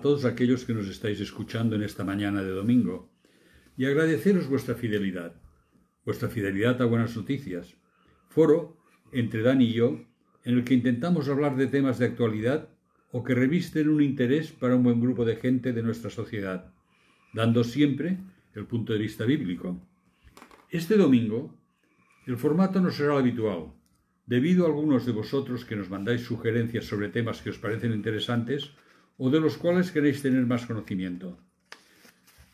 A 0.00 0.02
todos 0.02 0.24
aquellos 0.24 0.64
que 0.64 0.72
nos 0.72 0.88
estáis 0.88 1.20
escuchando 1.20 1.76
en 1.76 1.82
esta 1.82 2.04
mañana 2.04 2.42
de 2.42 2.52
domingo 2.52 3.12
y 3.76 3.84
agradeceros 3.84 4.48
vuestra 4.48 4.74
fidelidad, 4.74 5.34
vuestra 6.06 6.30
fidelidad 6.30 6.80
a 6.80 6.86
buenas 6.86 7.14
noticias, 7.14 7.76
foro 8.30 8.78
entre 9.12 9.42
Dani 9.42 9.66
y 9.66 9.74
yo 9.74 10.00
en 10.46 10.54
el 10.56 10.64
que 10.64 10.72
intentamos 10.72 11.28
hablar 11.28 11.54
de 11.54 11.66
temas 11.66 11.98
de 11.98 12.06
actualidad 12.06 12.70
o 13.12 13.22
que 13.22 13.34
revisten 13.34 13.90
un 13.90 14.00
interés 14.00 14.52
para 14.52 14.74
un 14.74 14.84
buen 14.84 15.02
grupo 15.02 15.26
de 15.26 15.36
gente 15.36 15.74
de 15.74 15.82
nuestra 15.82 16.08
sociedad, 16.08 16.72
dando 17.34 17.62
siempre 17.62 18.20
el 18.54 18.64
punto 18.64 18.94
de 18.94 19.00
vista 19.00 19.26
bíblico. 19.26 19.86
Este 20.70 20.96
domingo, 20.96 21.60
el 22.26 22.38
formato 22.38 22.80
no 22.80 22.90
será 22.90 23.18
habitual, 23.18 23.74
debido 24.24 24.64
a 24.64 24.68
algunos 24.68 25.04
de 25.04 25.12
vosotros 25.12 25.66
que 25.66 25.76
nos 25.76 25.90
mandáis 25.90 26.22
sugerencias 26.22 26.86
sobre 26.86 27.10
temas 27.10 27.42
que 27.42 27.50
os 27.50 27.58
parecen 27.58 27.92
interesantes 27.92 28.72
o 29.22 29.28
de 29.28 29.38
los 29.38 29.58
cuales 29.58 29.92
queréis 29.92 30.22
tener 30.22 30.46
más 30.46 30.64
conocimiento. 30.64 31.38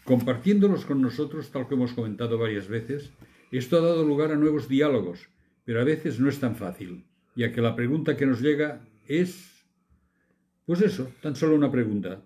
Compartiéndolos 0.03 0.85
con 0.85 1.01
nosotros, 1.01 1.53
tal 1.53 1.69
como 1.69 1.85
hemos 1.85 1.93
comentado 1.93 2.39
varias 2.39 2.67
veces, 2.67 3.13
esto 3.53 3.79
ha 3.79 3.83
dado 3.83 4.05
lugar 4.05 4.33
a 4.33 4.37
nuevos 4.37 4.69
diálogos, 4.69 5.29
pero 5.65 5.81
a 5.81 5.85
veces 5.85 6.19
no 6.19 6.29
es 6.29 6.41
tan 6.41 6.57
fácil, 6.57 7.05
ya 7.37 7.53
que 7.53 7.63
la 7.63 7.77
pregunta 7.77 8.17
que 8.17 8.27
nos 8.27 8.41
llega 8.41 8.81
es... 9.07 9.65
Pues 10.65 10.83
eso, 10.83 11.13
tan 11.23 11.37
solo 11.37 11.55
una 11.55 11.71
pregunta, 11.71 12.25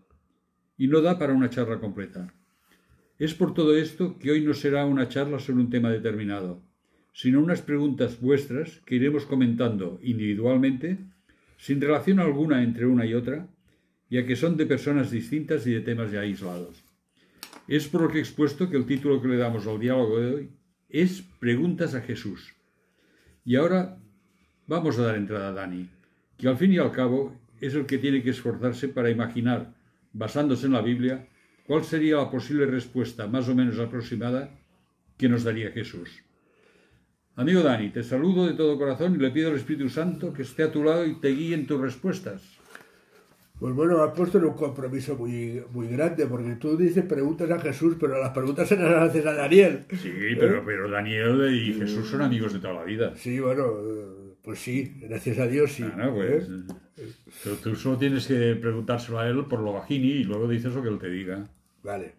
y 0.79 0.89
no 0.89 1.03
da 1.03 1.19
para 1.19 1.35
una 1.35 1.51
charla 1.51 1.79
completa. 1.79 2.33
Es 3.19 3.35
por 3.35 3.53
todo 3.53 3.77
esto 3.77 4.19
que 4.19 4.31
hoy 4.31 4.43
no 4.43 4.55
será 4.55 4.87
una 4.87 5.09
charla 5.09 5.39
sobre 5.39 5.61
un 5.61 5.69
tema 5.69 5.91
determinado, 5.91 6.63
sino 7.13 7.43
unas 7.43 7.61
preguntas 7.61 8.19
vuestras 8.19 8.81
que 8.87 8.95
iremos 8.95 9.27
comentando 9.27 10.01
individualmente, 10.03 10.97
sin 11.59 11.79
relación 11.79 12.21
alguna 12.21 12.63
entre 12.63 12.87
una 12.87 13.05
y 13.05 13.13
otra, 13.13 13.47
ya 14.11 14.27
que 14.27 14.37
son 14.37 14.57
de 14.57 14.67
personas 14.67 15.11
distintas 15.11 15.67
y 15.67 15.73
de 15.73 15.81
temas 15.81 16.11
ya 16.11 16.21
aislados. 16.21 16.83
Es 17.69 17.87
por 17.87 18.03
lo 18.03 18.09
que 18.09 18.19
he 18.19 18.21
expuesto 18.21 18.69
que 18.69 18.77
el 18.77 18.85
título 18.85 19.23
que 19.23 19.29
le 19.29 19.37
damos 19.37 19.67
al 19.67 19.79
diálogo 19.79 20.19
de 20.19 20.35
hoy 20.35 20.51
es 20.89 21.23
Preguntas 21.39 21.95
a 21.95 22.01
Jesús. 22.01 22.53
Y 23.45 23.55
ahora 23.55 23.97
vamos 24.67 24.99
a 24.99 25.03
dar 25.03 25.17
entrada 25.17 25.49
a 25.49 25.53
Dani, 25.53 25.89
que 26.37 26.49
al 26.49 26.57
fin 26.57 26.73
y 26.73 26.79
al 26.79 26.91
cabo 26.91 27.41
es 27.61 27.75
el 27.75 27.87
que 27.87 27.99
tiene 27.99 28.23
que 28.23 28.31
esforzarse 28.31 28.89
para 28.89 29.11
imaginar, 29.11 29.73
basándose 30.13 30.67
en 30.67 30.73
la 30.73 30.83
Biblia, 30.83 31.29
cuál 31.67 31.85
sería 31.85 32.17
la 32.17 32.31
posible 32.31 32.67
respuesta 32.67 33.29
más 33.29 33.49
o 33.49 33.55
menos 33.55 33.79
aproximada 33.79 34.51
que 35.17 35.29
nos 35.29 35.45
daría 35.45 35.71
Jesús. 35.71 36.25
Amigo 37.37 37.63
Dani, 37.63 37.91
te 37.91 38.03
saludo 38.03 38.47
de 38.47 38.55
todo 38.55 38.77
corazón 38.77 39.15
y 39.15 39.19
le 39.19 39.31
pido 39.31 39.51
al 39.51 39.57
Espíritu 39.57 39.89
Santo 39.89 40.33
que 40.33 40.43
esté 40.43 40.65
a 40.65 40.73
tu 40.73 40.83
lado 40.83 41.07
y 41.07 41.21
te 41.21 41.29
guíe 41.29 41.55
en 41.55 41.67
tus 41.67 41.81
respuestas. 41.81 42.60
Pues 43.61 43.75
bueno, 43.75 44.03
has 44.03 44.13
puesto 44.13 44.39
en 44.39 44.47
un 44.47 44.55
compromiso 44.55 45.17
muy, 45.17 45.63
muy 45.71 45.87
grande, 45.89 46.27
porque 46.27 46.53
tú 46.53 46.79
dices 46.79 47.05
preguntas 47.05 47.51
a 47.51 47.59
Jesús, 47.59 47.95
pero 48.01 48.19
las 48.19 48.31
preguntas 48.31 48.67
se 48.67 48.77
las 48.77 48.91
haces 49.11 49.27
a 49.27 49.35
Daniel. 49.35 49.85
Sí, 49.91 50.11
pero, 50.39 50.59
¿Eh? 50.59 50.63
pero 50.65 50.91
Daniel 50.91 51.55
y 51.55 51.75
Jesús 51.75 52.09
son 52.09 52.23
amigos 52.23 52.55
de 52.55 52.59
toda 52.59 52.73
la 52.73 52.85
vida. 52.85 53.15
Sí, 53.17 53.39
bueno, 53.39 53.67
pues 54.43 54.61
sí, 54.61 54.97
gracias 55.03 55.39
a 55.39 55.47
Dios 55.47 55.73
sí. 55.73 55.85
Ah, 55.85 56.11
pues, 56.11 56.49
¿Eh? 56.49 57.57
tú 57.63 57.77
solo 57.77 57.99
tienes 57.99 58.27
que 58.27 58.57
preguntárselo 58.57 59.19
a 59.19 59.29
él 59.29 59.45
por 59.45 59.61
lo 59.61 59.75
bajini 59.75 60.09
y 60.09 60.25
luego 60.25 60.49
dices 60.49 60.75
lo 60.75 60.83
que 60.83 60.89
él 60.89 60.99
te 60.99 61.11
diga. 61.11 61.47
Vale. 61.83 62.15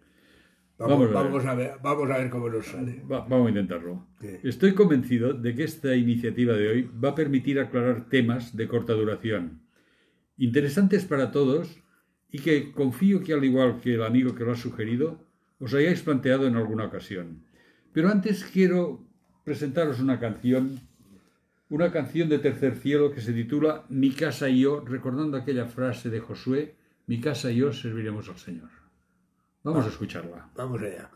Vamos, 0.78 1.44
a, 1.44 1.54
ver. 1.54 1.74
vamos 1.82 2.10
a 2.10 2.18
ver 2.18 2.30
cómo 2.30 2.48
nos 2.48 2.66
sale. 2.66 3.02
vamos 3.04 3.46
a 3.46 3.48
intentarlo. 3.50 4.06
Estoy 4.42 4.74
convencido 4.74 5.32
de 5.32 5.54
que 5.54 5.64
esta 5.64 5.94
iniciativa 5.94 6.54
de 6.54 6.68
hoy 6.68 6.90
va 7.02 7.10
a 7.10 7.14
permitir 7.14 7.60
aclarar 7.60 8.08
temas 8.08 8.56
de 8.56 8.66
corta 8.66 8.92
duración, 8.92 9.61
interesantes 10.44 11.04
para 11.04 11.30
todos 11.30 11.78
y 12.30 12.40
que 12.40 12.72
confío 12.72 13.22
que 13.22 13.32
al 13.32 13.44
igual 13.44 13.80
que 13.80 13.94
el 13.94 14.02
amigo 14.02 14.34
que 14.34 14.42
lo 14.44 14.52
ha 14.52 14.56
sugerido, 14.56 15.24
os 15.60 15.72
hayáis 15.72 16.02
planteado 16.02 16.48
en 16.48 16.56
alguna 16.56 16.86
ocasión. 16.86 17.44
Pero 17.92 18.10
antes 18.10 18.42
quiero 18.44 19.06
presentaros 19.44 20.00
una 20.00 20.18
canción, 20.18 20.80
una 21.68 21.92
canción 21.92 22.28
de 22.28 22.40
Tercer 22.40 22.74
Cielo 22.74 23.12
que 23.12 23.20
se 23.20 23.32
titula 23.32 23.84
Mi 23.88 24.10
casa 24.10 24.48
y 24.48 24.62
yo, 24.62 24.80
recordando 24.84 25.36
aquella 25.36 25.66
frase 25.66 26.10
de 26.10 26.18
Josué, 26.18 26.74
Mi 27.06 27.20
casa 27.20 27.52
y 27.52 27.56
yo 27.56 27.72
serviremos 27.72 28.28
al 28.28 28.38
Señor. 28.38 28.70
Vamos 29.62 29.86
a 29.86 29.90
escucharla. 29.90 30.50
Vamos 30.56 30.82
allá. 30.82 31.08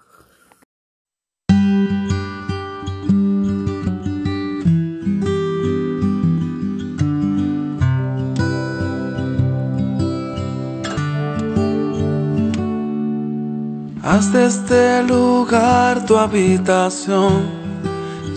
Haz 14.06 14.32
de 14.32 14.46
este 14.46 15.02
lugar 15.02 16.06
tu 16.06 16.16
habitación, 16.16 17.42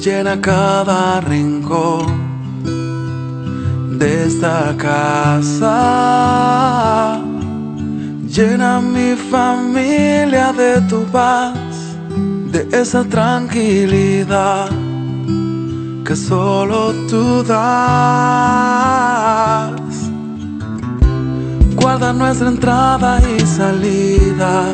llena 0.03 0.41
cada 0.41 1.21
rincón 1.21 2.07
de 3.99 4.25
esta 4.25 4.75
casa 4.77 6.19
Llena 8.39 8.79
mi 8.79 9.15
familia 9.15 10.53
de 10.53 10.79
tu 10.81 11.03
paz, 11.05 11.57
de 12.51 12.69
esa 12.71 13.03
tranquilidad 13.03 14.69
que 16.05 16.15
solo 16.15 16.93
tú 17.09 17.43
das. 17.43 17.59
Guarda 21.75 22.13
nuestra 22.13 22.49
entrada 22.49 23.19
y 23.27 23.39
salida, 23.45 24.73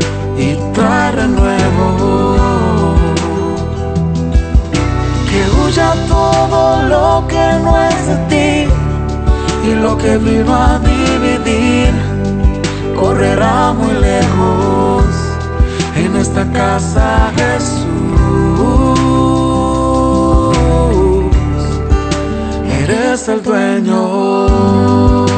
trae 0.73 1.11
renuevo. 1.11 2.95
Que 5.29 5.41
huya 5.57 5.93
todo 6.07 6.83
lo 6.83 7.27
que 7.27 7.45
no 7.63 7.77
es 7.77 8.07
de 8.07 8.15
ti 8.29 8.71
y 9.69 9.75
lo 9.75 9.97
que 9.97 10.17
vino 10.17 10.53
a 10.53 10.79
dividir 10.79 11.93
correrá 12.99 13.73
muy 13.73 13.93
lejos 13.93 15.05
en 15.95 16.15
esta 16.15 16.45
casa 16.51 17.31
Jesús. 17.35 17.81
Eres 22.83 23.27
el 23.27 23.41
dueño. 23.41 25.30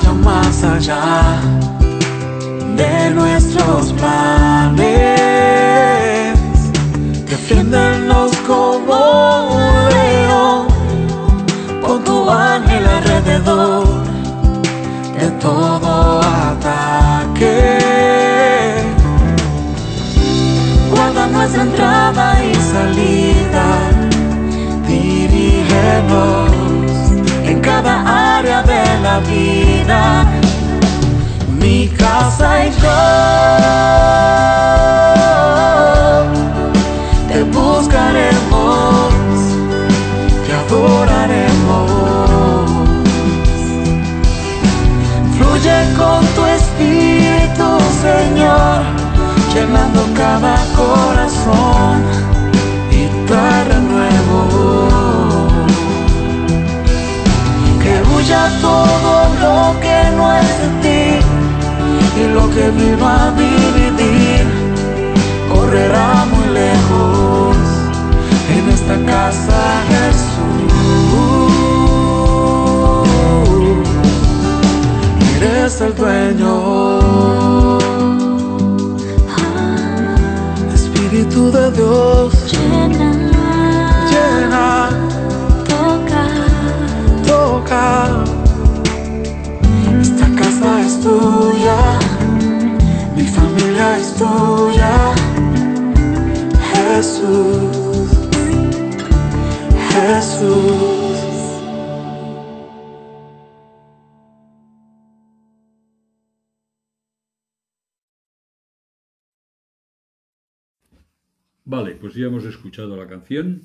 Vaya 0.00 0.12
más 0.12 0.64
allá 0.64 1.40
de 2.76 3.10
nuestros 3.10 3.92
planes. 3.94 4.80
Defiéndonos 7.28 8.09
mi 31.58 31.88
casa 31.88 32.66
y 32.66 32.70
yo 32.70 32.98
te 37.28 37.42
buscaremos, 37.42 39.12
te 40.46 40.52
adoraremos. 40.52 41.90
Fluye 45.36 45.78
con 45.98 46.24
tu 46.34 46.42
espíritu, 46.46 47.68
Señor, 48.06 48.78
llenando 49.54 50.09
que 62.60 62.70
vino 62.72 63.08
a 63.08 63.32
dividir 63.32 64.44
correrá 65.50 66.26
muy 66.32 66.46
lejos 66.62 67.56
en 68.54 68.64
esta 68.76 68.96
casa 69.12 69.60
Jesús. 69.90 70.30
Eres 75.36 75.80
el 75.80 75.94
dueño. 75.94 76.54
Espíritu 80.74 81.50
de 81.50 81.70
Dios, 81.78 82.34
Llena, 82.52 83.10
llena, 84.10 84.66
toca, 85.72 86.24
toca. 87.26 87.84
Esta 90.02 90.26
casa 90.40 90.68
es 90.86 91.00
tuya, 91.00 91.49
Jesús, 96.74 98.10
Jesús. 99.88 101.16
Vale, 111.64 111.94
pues 111.94 112.14
ya 112.14 112.26
hemos 112.26 112.44
escuchado 112.44 112.98
la 112.98 113.08
canción 113.08 113.62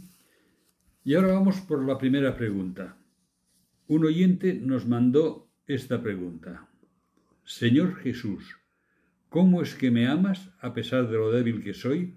y 1.04 1.16
ahora 1.16 1.34
vamos 1.34 1.60
por 1.60 1.86
la 1.86 1.98
primera 1.98 2.38
pregunta. 2.38 2.96
Un 3.88 4.06
oyente 4.06 4.54
nos 4.54 4.88
mandó 4.88 5.50
esta 5.68 6.02
pregunta. 6.02 6.70
Señor 7.44 7.96
Jesús, 7.98 8.56
¿cómo 9.30 9.62
es 9.62 9.76
que 9.76 9.92
me 9.92 10.08
amas 10.08 10.50
a 10.60 10.74
pesar 10.74 11.08
de 11.10 11.18
lo 11.18 11.32
débil 11.32 11.64
que 11.64 11.74
soy 11.74 12.16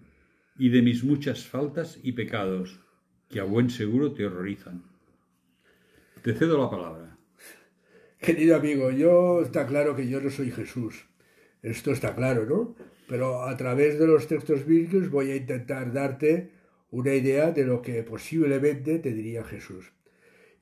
y 0.58 0.70
de 0.70 0.82
mis 0.82 1.04
muchas 1.04 1.46
faltas 1.46 1.98
y 2.02 2.12
pecados, 2.12 2.80
que 3.28 3.40
a 3.40 3.44
buen 3.44 3.70
seguro 3.70 4.12
te 4.12 4.26
horrorizan? 4.26 4.82
Te 6.22 6.34
cedo 6.34 6.58
la 6.58 6.70
palabra. 6.70 7.16
Querido 8.18 8.56
amigo, 8.56 8.90
yo 8.90 9.42
está 9.42 9.66
claro 9.66 9.94
que 9.94 10.08
yo 10.08 10.20
no 10.20 10.30
soy 10.30 10.50
Jesús. 10.50 11.06
Esto 11.62 11.92
está 11.92 12.14
claro, 12.14 12.46
¿no? 12.46 12.74
Pero 13.08 13.44
a 13.44 13.56
través 13.56 13.98
de 13.98 14.06
los 14.06 14.26
textos 14.26 14.66
bíblicos 14.66 15.10
voy 15.10 15.30
a 15.30 15.36
intentar 15.36 15.92
darte 15.92 16.50
una 16.90 17.14
idea 17.14 17.52
de 17.52 17.64
lo 17.64 17.80
que 17.82 18.02
posiblemente 18.02 18.98
te 18.98 19.12
diría 19.12 19.44
Jesús. 19.44 19.92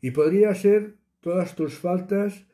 Y 0.01 0.11
podría 0.11 0.55
ser 0.55 0.97
todas 1.21 1.57
tus 1.57 1.75
faltas 1.75 2.47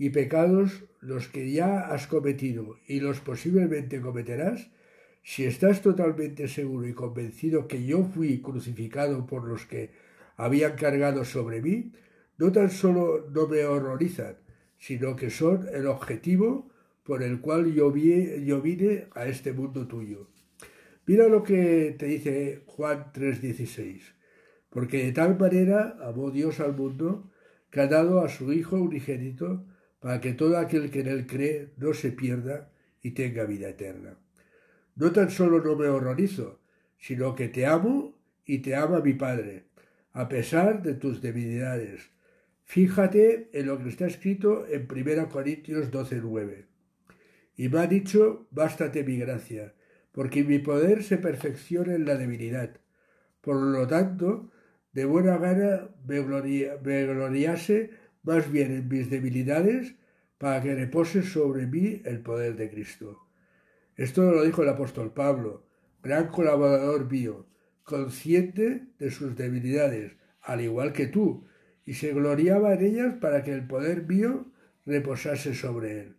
y 0.00 0.08
pecados 0.08 0.84
los 1.00 1.28
que 1.28 1.52
ya 1.52 1.80
has 1.92 2.06
cometido 2.06 2.78
y 2.88 3.00
los 3.00 3.20
posiblemente 3.20 4.00
cometerás, 4.00 4.70
si 5.22 5.44
estás 5.44 5.82
totalmente 5.82 6.48
seguro 6.48 6.88
y 6.88 6.94
convencido 6.94 7.68
que 7.68 7.84
yo 7.84 8.04
fui 8.04 8.40
crucificado 8.40 9.26
por 9.26 9.46
los 9.46 9.66
que 9.66 9.90
habían 10.38 10.72
cargado 10.76 11.26
sobre 11.26 11.60
mí, 11.60 11.92
no 12.38 12.50
tan 12.50 12.70
solo 12.70 13.28
no 13.30 13.46
me 13.46 13.62
horrorizan, 13.66 14.36
sino 14.78 15.16
que 15.16 15.28
son 15.28 15.68
el 15.70 15.86
objetivo 15.86 16.70
por 17.04 17.22
el 17.22 17.42
cual 17.42 17.70
yo, 17.74 17.92
vi- 17.92 18.42
yo 18.46 18.62
vine 18.62 19.08
a 19.14 19.26
este 19.26 19.52
mundo 19.52 19.86
tuyo. 19.86 20.28
Mira 21.06 21.28
lo 21.28 21.42
que 21.42 21.94
te 21.98 22.06
dice 22.06 22.62
Juan 22.64 23.12
3:16. 23.12 24.14
Porque 24.70 25.04
de 25.04 25.12
tal 25.12 25.38
manera 25.38 25.98
amó 26.00 26.30
Dios 26.30 26.58
al 26.60 26.74
mundo 26.74 27.30
que 27.70 27.80
ha 27.82 27.86
dado 27.86 28.20
a 28.24 28.30
su 28.30 28.50
Hijo 28.54 28.76
unigénito 28.76 29.66
para 30.00 30.20
que 30.20 30.32
todo 30.32 30.58
aquel 30.58 30.90
que 30.90 31.00
en 31.00 31.08
él 31.08 31.26
cree 31.26 31.70
no 31.76 31.94
se 31.94 32.10
pierda 32.12 32.70
y 33.02 33.12
tenga 33.12 33.44
vida 33.44 33.68
eterna. 33.68 34.18
No 34.96 35.12
tan 35.12 35.30
solo 35.30 35.62
no 35.62 35.76
me 35.76 35.88
horrorizo, 35.88 36.60
sino 36.98 37.34
que 37.34 37.48
te 37.48 37.66
amo 37.66 38.18
y 38.44 38.58
te 38.58 38.74
ama 38.74 39.00
mi 39.00 39.14
Padre, 39.14 39.64
a 40.12 40.28
pesar 40.28 40.82
de 40.82 40.94
tus 40.94 41.22
debilidades. 41.22 42.10
Fíjate 42.64 43.50
en 43.52 43.66
lo 43.66 43.78
que 43.82 43.88
está 43.88 44.06
escrito 44.06 44.66
en 44.66 44.86
1 44.86 45.28
Corintios 45.28 45.90
12:9. 45.90 46.66
Y 47.56 47.68
me 47.68 47.80
ha 47.80 47.86
dicho, 47.86 48.46
bástate 48.50 49.04
mi 49.04 49.18
gracia, 49.18 49.74
porque 50.12 50.44
mi 50.44 50.58
poder 50.58 51.02
se 51.02 51.18
perfecciona 51.18 51.94
en 51.94 52.04
la 52.06 52.16
debilidad. 52.16 52.70
Por 53.40 53.56
lo 53.56 53.86
tanto, 53.86 54.50
de 54.92 55.04
buena 55.04 55.38
gana 55.38 55.88
me, 56.06 56.20
gloria- 56.22 56.78
me 56.82 57.06
gloriase 57.06 57.90
más 58.22 58.50
bien 58.50 58.72
en 58.72 58.88
mis 58.88 59.10
debilidades, 59.10 59.94
para 60.38 60.62
que 60.62 60.74
repose 60.74 61.22
sobre 61.22 61.66
mí 61.66 62.00
el 62.04 62.20
poder 62.20 62.56
de 62.56 62.70
Cristo. 62.70 63.26
Esto 63.96 64.32
lo 64.32 64.42
dijo 64.42 64.62
el 64.62 64.70
apóstol 64.70 65.12
Pablo, 65.12 65.66
gran 66.02 66.28
colaborador 66.28 67.10
mío, 67.10 67.46
consciente 67.82 68.86
de 68.98 69.10
sus 69.10 69.36
debilidades, 69.36 70.16
al 70.40 70.62
igual 70.62 70.92
que 70.92 71.06
tú, 71.06 71.46
y 71.84 71.94
se 71.94 72.12
gloriaba 72.12 72.72
en 72.74 72.84
ellas 72.84 73.14
para 73.20 73.42
que 73.42 73.52
el 73.52 73.66
poder 73.66 74.06
mío 74.06 74.46
reposase 74.86 75.54
sobre 75.54 76.00
él. 76.00 76.16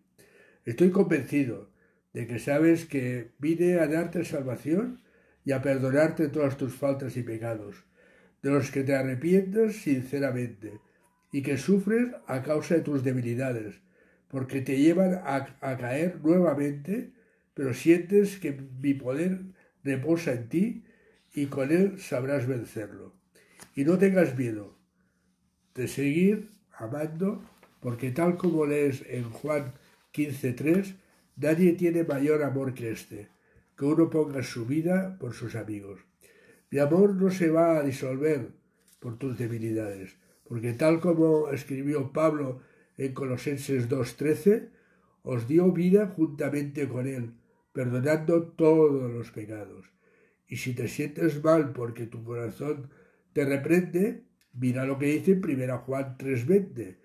Estoy 0.65 0.91
convencido 0.91 1.71
de 2.13 2.27
que 2.27 2.39
sabes 2.39 2.85
que 2.85 3.31
vine 3.39 3.79
a 3.79 3.87
darte 3.87 4.23
salvación 4.25 5.01
y 5.43 5.53
a 5.53 5.61
perdonarte 5.61 6.27
todas 6.27 6.57
tus 6.57 6.75
faltas 6.75 7.17
y 7.17 7.23
pecados, 7.23 7.85
de 8.43 8.51
los 8.51 8.69
que 8.69 8.83
te 8.83 8.93
arrepientas 8.93 9.75
sinceramente 9.75 10.79
y 11.31 11.41
que 11.41 11.57
sufres 11.57 12.09
a 12.27 12.43
causa 12.43 12.75
de 12.75 12.81
tus 12.81 13.03
debilidades, 13.03 13.81
porque 14.27 14.61
te 14.61 14.77
llevan 14.77 15.21
a, 15.23 15.77
caer 15.77 16.19
nuevamente, 16.23 17.11
pero 17.53 17.73
sientes 17.73 18.37
que 18.37 18.51
mi 18.81 18.93
poder 18.93 19.39
reposa 19.83 20.33
en 20.33 20.49
ti 20.49 20.83
y 21.33 21.45
con 21.47 21.71
él 21.71 21.99
sabrás 21.99 22.47
vencerlo. 22.47 23.13
Y 23.75 23.85
no 23.85 23.97
tengas 23.97 24.37
miedo 24.37 24.77
de 25.75 25.87
seguir 25.87 26.49
amando, 26.77 27.41
porque 27.79 28.11
tal 28.11 28.37
como 28.37 28.65
lees 28.65 29.03
en 29.07 29.29
Juan 29.29 29.73
15.3, 30.13 30.95
nadie 31.37 31.73
tiene 31.73 32.03
mayor 32.03 32.43
amor 32.43 32.73
que 32.73 32.91
este, 32.91 33.29
que 33.77 33.85
uno 33.85 34.09
ponga 34.09 34.43
su 34.43 34.65
vida 34.65 35.17
por 35.19 35.33
sus 35.33 35.55
amigos. 35.55 36.01
Mi 36.69 36.79
amor 36.79 37.15
no 37.15 37.31
se 37.31 37.49
va 37.49 37.77
a 37.77 37.83
disolver 37.83 38.49
por 38.99 39.17
tus 39.17 39.37
debilidades, 39.37 40.15
porque 40.51 40.73
tal 40.73 40.99
como 40.99 41.47
escribió 41.47 42.11
Pablo 42.11 42.59
en 42.97 43.13
Colosenses 43.13 43.87
2.13, 43.87 44.67
os 45.23 45.47
dio 45.47 45.71
vida 45.71 46.07
juntamente 46.07 46.89
con 46.89 47.07
él, 47.07 47.35
perdonando 47.71 48.43
todos 48.43 49.09
los 49.13 49.31
pecados. 49.31 49.85
Y 50.49 50.57
si 50.57 50.73
te 50.73 50.89
sientes 50.89 51.41
mal 51.41 51.71
porque 51.71 52.05
tu 52.05 52.25
corazón 52.25 52.89
te 53.31 53.45
reprende, 53.45 54.25
mira 54.51 54.83
lo 54.83 54.99
que 54.99 55.05
dice 55.05 55.31
en 55.31 55.41
1 55.41 55.77
Juan 55.85 56.17
3:20. 56.17 56.97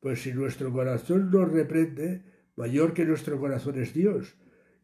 Pues 0.00 0.22
si 0.22 0.32
nuestro 0.32 0.72
corazón 0.72 1.30
nos 1.30 1.52
reprende, 1.52 2.22
mayor 2.56 2.94
que 2.94 3.04
nuestro 3.04 3.38
corazón 3.38 3.78
es 3.78 3.92
Dios, 3.92 4.34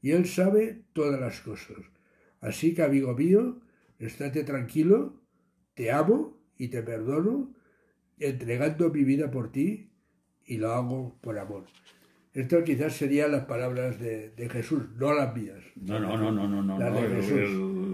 y 0.03 0.11
Él 0.11 0.27
sabe 0.27 0.83
todas 0.93 1.19
las 1.19 1.41
cosas. 1.41 1.79
Así 2.43 2.75
que, 2.75 2.83
amigo 2.83 3.15
mío, 3.15 3.63
estate 3.99 4.45
tranquilo, 4.45 5.23
te 5.73 5.91
amo 5.91 6.39
y 6.59 6.69
te 6.69 6.83
perdono, 6.83 7.55
entregando 8.21 8.91
mi 8.91 9.03
vida 9.05 9.31
por 9.31 9.51
ti, 9.51 9.91
y 10.47 10.59
lo 10.59 10.73
hago 10.73 11.19
por 11.21 11.39
amor. 11.39 11.65
Esto 12.33 12.63
quizás 12.63 12.93
serían 12.95 13.33
las 13.33 13.45
palabras 13.47 13.99
de, 13.99 14.31
de 14.31 14.49
Jesús, 14.49 14.83
no 14.97 15.13
las 15.13 15.35
mías. 15.35 15.59
No, 15.75 15.99
no, 15.99 16.17
no, 16.17 16.31
no, 16.31 16.47
no, 16.47 16.63
no. 16.63 16.79
No. 16.79 16.99
El, 17.01 17.13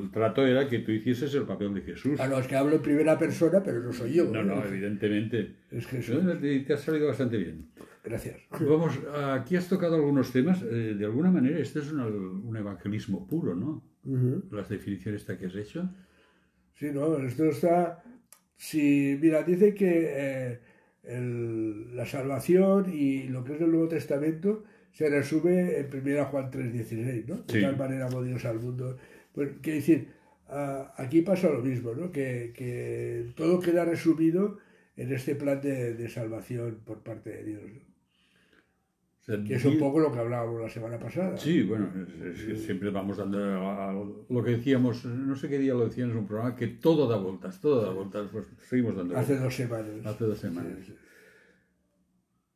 el 0.05 0.11
trato 0.13 0.47
era 0.47 0.69
que 0.69 0.81
tú 0.81 0.93
hicieses 0.93 1.35
el 1.35 1.45
papel 1.45 1.73
de 1.73 1.81
Jesús. 1.81 2.21
A 2.21 2.27
los 2.27 2.47
que 2.47 2.55
hablo 2.55 2.77
en 2.77 2.83
primera 2.83 3.19
persona, 3.19 3.63
pero 3.65 3.81
no 3.81 3.93
soy 3.95 4.13
yo. 4.13 4.27
No, 4.31 4.43
no, 4.43 4.63
evidentemente. 4.63 5.57
Es 5.71 5.87
Jesús. 5.87 6.23
No, 6.23 6.37
Te, 6.39 6.61
te 6.61 6.73
ha 6.75 6.77
salido 6.77 7.07
bastante 7.09 7.39
bien. 7.39 7.71
Gracias. 8.05 8.37
Vamos, 8.61 8.99
aquí 9.33 9.57
has 9.57 9.69
tocado 9.71 9.97
algunos 9.97 10.31
temas. 10.33 10.63
eh, 10.63 10.95
de 10.99 11.05
alguna 11.07 11.31
manera, 11.31 11.59
este 11.59 11.79
es 11.79 11.91
una- 11.91 12.07
un 12.07 12.55
evangelismo 12.57 13.27
puro, 13.27 13.55
¿no? 13.55 13.83
Ujú. 14.05 14.45
Las 14.53 14.69
definiciones 14.69 15.25
que 15.25 15.47
has 15.47 15.57
hecho. 15.57 15.89
Sí, 16.75 16.91
no, 16.93 17.17
esto 17.19 17.45
está. 17.47 18.03
Si, 18.57 19.19
mira, 19.21 19.43
dice 19.43 19.75
que 19.75 20.09
eh, 20.17 20.59
el- 21.05 21.95
la 21.97 22.07
salvación 22.07 22.93
y 22.93 23.25
lo 23.29 23.45
que 23.45 23.55
es 23.55 23.61
el 23.61 23.71
Nuevo 23.71 23.89
Testamento 23.89 24.65
se 24.93 25.09
resume 25.11 25.79
en 25.79 25.91
1 25.93 26.25
Juan 26.27 26.51
3:16, 26.51 27.27
¿no? 27.29 27.37
De 27.43 27.53
Sí. 27.55 27.61
tal 27.61 27.77
manera 27.77 28.07
amó 28.07 28.23
Dios 28.23 28.45
al 28.45 28.59
mundo. 28.61 28.97
Pues, 29.33 29.51
quiere 29.61 29.81
decir, 29.81 30.09
ah, 30.49 30.95
aquí 30.97 31.21
pasa 31.23 31.51
lo 31.51 31.61
mismo, 31.63 31.93
¿no? 31.95 32.11
Que, 32.11 32.53
que 32.55 33.27
todo 33.37 33.61
queda 33.61 33.85
resumido 33.85 34.59
en 34.97 35.13
este 35.13 35.35
plan 35.35 35.61
de, 35.61 35.93
de 35.95 36.09
salvación 36.09 36.79
por 36.85 37.03
parte 37.03 37.31
de 37.31 37.45
Dios. 37.45 37.63
¿no? 37.63 37.96
Que 39.27 39.55
es 39.57 39.65
un 39.65 39.77
poco 39.81 39.99
lo 39.99 40.13
que 40.13 40.21
hablábamos 40.21 40.61
la 40.63 40.69
semana 40.69 41.01
pasada. 41.01 41.37
Sí, 41.37 41.65
bueno, 41.65 41.91
es, 42.01 42.21
es 42.39 42.45
que 42.45 42.57
siempre 42.57 42.91
vamos 42.91 43.17
dando 43.17 43.39
a- 43.43 43.91
a- 43.91 43.93
lo 43.93 44.45
que 44.45 44.53
decíamos, 44.53 45.05
no 45.05 45.35
sé 45.35 45.49
qué 45.49 45.59
día 45.59 45.75
lo 45.75 45.89
decían 45.89 46.11
en 46.13 46.19
un 46.19 46.27
programa, 46.29 46.55
que 46.55 46.69
todo 46.69 47.09
da 47.09 47.17
vueltas, 47.17 47.61
todo 47.61 47.83
da 47.83 47.91
vueltas, 47.91 48.29
pues 48.31 48.47
seguimos 48.69 48.95
dando 48.95 49.17
Hace 49.17 49.33
vueltas. 49.33 49.43
dos 49.45 49.55
semanas. 49.57 50.07
Hace 50.07 50.25
dos 50.25 50.39
semanas. 50.39 50.73
Sí, 50.79 50.93
sí. 50.93 50.97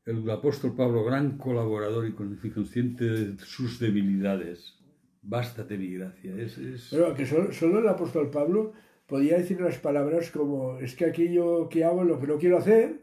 El 0.06 0.30
apóstol 0.30 0.74
Pablo, 0.76 1.04
gran 1.04 1.38
colaborador 1.38 2.06
y 2.06 2.12
con- 2.12 2.38
y 2.42 2.50
consciente 2.50 3.04
de 3.04 3.38
sus 3.44 3.80
debilidades. 3.80 4.76
Bástate 5.22 5.76
mi 5.76 5.92
gracia. 5.92 6.34
Es, 6.36 6.56
es- 6.56 6.88
Pero 6.92 7.14
que 7.14 7.26
solo, 7.26 7.52
solo 7.52 7.80
el 7.80 7.88
apóstol 7.88 8.30
Pablo 8.30 8.72
podía 9.06 9.36
decir 9.38 9.58
unas 9.60 9.78
palabras 9.78 10.30
como 10.30 10.78
es 10.78 10.94
que 10.94 11.04
aquello 11.04 11.68
que 11.68 11.82
hago 11.84 12.02
es 12.02 12.08
lo 12.08 12.20
que 12.20 12.26
no 12.28 12.38
quiero 12.38 12.58
hacer 12.58 13.00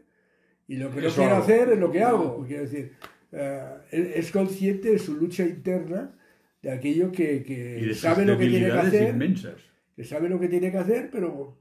y 0.66 0.76
lo 0.78 0.90
que 0.90 1.02
no 1.02 1.08
quiero 1.10 1.32
hago. 1.34 1.42
hacer 1.42 1.68
es 1.68 1.78
lo 1.78 1.90
que 1.92 2.02
hago. 2.02 2.44
Quiero 2.46 2.62
decir, 2.62 2.92
es 3.32 4.30
consciente 4.32 4.90
de 4.90 4.98
su 4.98 5.14
lucha 5.16 5.44
interna 5.44 6.14
de 6.62 6.70
aquello 6.70 7.12
que, 7.12 7.92
sabe 7.94 8.24
lo 8.24 8.36
que 8.38 8.46
tiene 8.48 8.66
que 8.66 8.72
hacer, 8.72 9.14
inmensas. 9.14 9.60
que 9.94 10.04
sabe 10.04 10.28
lo 10.28 10.40
que 10.40 10.48
tiene 10.48 10.70
que 10.70 10.78
hacer, 10.78 11.08
pero, 11.12 11.56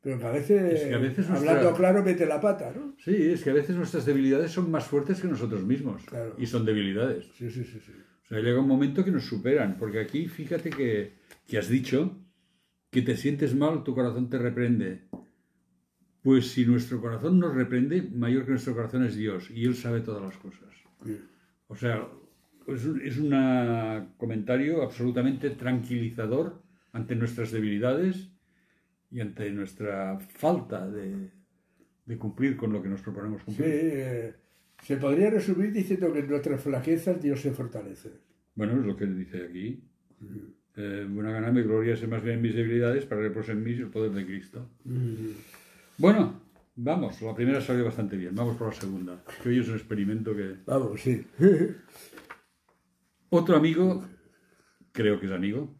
pero 0.00 0.18
que 0.18 0.26
a 0.26 0.30
veces, 0.30 0.72
Es 0.82 0.88
que 0.88 0.94
a 0.94 0.98
veces 0.98 1.28
nuestra- 1.28 1.50
hablando 1.52 1.76
claro, 1.76 2.02
mete 2.02 2.26
la 2.26 2.40
pata, 2.40 2.72
¿no? 2.74 2.96
Sí, 2.98 3.14
es 3.14 3.42
que 3.44 3.50
a 3.50 3.54
veces 3.54 3.76
nuestras 3.76 4.04
debilidades 4.06 4.50
son 4.50 4.70
más 4.70 4.84
fuertes 4.86 5.20
que 5.20 5.28
nosotros 5.28 5.62
mismos. 5.64 6.02
Claro. 6.04 6.34
Y 6.38 6.46
son 6.46 6.64
debilidades. 6.64 7.26
Sí, 7.36 7.50
sí, 7.50 7.64
sí. 7.64 7.78
sí. 7.84 7.92
O 8.24 8.28
sea, 8.28 8.40
llega 8.40 8.60
un 8.60 8.68
momento 8.68 9.04
que 9.04 9.10
nos 9.10 9.24
superan, 9.24 9.76
porque 9.78 10.00
aquí 10.00 10.26
fíjate 10.26 10.70
que, 10.70 11.12
que 11.46 11.58
has 11.58 11.68
dicho 11.68 12.18
que 12.90 13.02
te 13.02 13.16
sientes 13.16 13.54
mal, 13.54 13.84
tu 13.84 13.94
corazón 13.94 14.28
te 14.30 14.38
reprende. 14.38 15.02
Pues 16.22 16.48
si 16.52 16.64
nuestro 16.66 17.00
corazón 17.00 17.38
nos 17.40 17.54
reprende, 17.54 18.02
mayor 18.02 18.44
que 18.44 18.52
nuestro 18.52 18.74
corazón 18.74 19.04
es 19.04 19.16
Dios, 19.16 19.50
y 19.50 19.64
Él 19.64 19.74
sabe 19.74 20.00
todas 20.00 20.22
las 20.22 20.36
cosas. 20.36 20.68
Sí. 21.04 21.18
O 21.66 21.74
sea, 21.74 22.06
es 22.68 22.84
un 22.84 23.00
es 23.00 23.18
una 23.18 24.08
comentario 24.16 24.82
absolutamente 24.82 25.50
tranquilizador 25.50 26.62
ante 26.92 27.16
nuestras 27.16 27.50
debilidades 27.50 28.30
y 29.10 29.20
ante 29.20 29.50
nuestra 29.50 30.18
falta 30.20 30.88
de, 30.88 31.30
de 32.06 32.16
cumplir 32.18 32.56
con 32.56 32.72
lo 32.72 32.80
que 32.82 32.88
nos 32.88 33.00
proponemos 33.02 33.40
Sí, 33.40 33.46
cumplir. 33.46 33.66
eh, 33.68 34.34
se 34.82 34.96
podría 34.98 35.30
resumir 35.30 35.72
diciendo 35.72 36.12
que 36.12 36.20
en 36.20 36.28
nuestras 36.28 36.60
flaquezas 36.62 37.20
Dios 37.20 37.40
se 37.40 37.50
fortalece. 37.52 38.10
Bueno, 38.54 38.78
es 38.78 38.86
lo 38.86 38.96
que 38.96 39.06
dice 39.06 39.44
aquí. 39.46 39.82
Eh, 40.76 41.06
buena 41.10 41.32
gana 41.32 41.50
me 41.50 41.62
gloriase 41.62 42.06
más 42.06 42.22
bien 42.22 42.36
en 42.36 42.42
mis 42.42 42.54
debilidades 42.54 43.06
para 43.06 43.20
reposar 43.22 43.56
en 43.56 43.64
mí 43.64 43.72
el 43.72 43.88
poder 43.90 44.12
de 44.12 44.24
Cristo. 44.24 44.68
Bueno, 46.02 46.42
vamos, 46.74 47.22
la 47.22 47.32
primera 47.32 47.60
salió 47.60 47.84
bastante 47.84 48.16
bien, 48.16 48.34
vamos 48.34 48.56
por 48.56 48.66
la 48.66 48.72
segunda, 48.72 49.22
que 49.40 49.48
hoy 49.50 49.60
es 49.60 49.68
un 49.68 49.76
experimento 49.76 50.34
que... 50.34 50.56
Vamos, 50.66 51.00
sí. 51.00 51.24
Otro 53.30 53.54
amigo, 53.54 54.04
creo 54.90 55.20
que 55.20 55.26
es 55.26 55.32
amigo, 55.32 55.72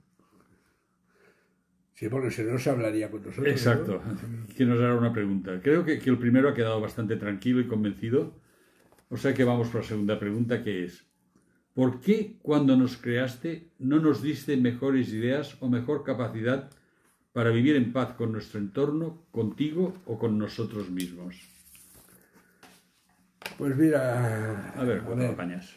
Sí, 1.95 2.09
porque 2.09 2.31
si 2.31 2.45
no 2.45 2.57
se 2.57 2.71
hablaría 2.71 3.11
con 3.11 3.21
nosotros. 3.23 3.47
¿no? 3.47 3.51
exacto, 3.51 4.01
que 4.57 4.65
nos 4.65 4.79
hará 4.79 4.95
una 4.95 5.13
pregunta. 5.13 5.61
Creo 5.61 5.85
que, 5.85 5.99
que 5.99 6.11
el 6.11 6.19
primero 6.19 6.49
ha 6.49 6.55
quedado 6.55 6.81
bastante 6.81 7.17
tranquilo 7.17 7.61
y 7.61 7.67
convencido, 7.67 8.41
o 9.09 9.17
sea 9.17 9.35
que 9.35 9.43
vamos 9.43 9.71
por 9.71 9.81
la 9.81 9.89
segunda 9.89 10.21
pregunta, 10.21 10.63
que 10.63 10.85
es, 10.85 11.05
¿por 11.75 12.01
qué 12.01 12.39
cuando 12.43 12.77
nos 12.77 12.97
creaste 12.97 13.73
no 13.81 13.99
nos 13.99 14.23
diste 14.23 14.57
mejores 14.57 15.13
ideas 15.13 15.57
o 15.59 15.69
mejor 15.69 16.05
capacidad 16.05 16.71
para 17.33 17.51
vivir 17.51 17.77
en 17.77 17.93
paz 17.93 18.15
con 18.15 18.33
nuestro 18.33 18.61
entorno, 18.61 19.27
contigo 19.31 19.95
o 20.07 20.19
con 20.19 20.39
nosotros 20.39 20.91
mismos? 20.91 21.37
Pues 23.59 23.77
mira. 23.77 24.73
A 24.75 24.85
ver, 24.85 25.01
¿cómo 25.03 25.17
ver, 25.17 25.27
lo 25.27 25.33
apañas? 25.33 25.75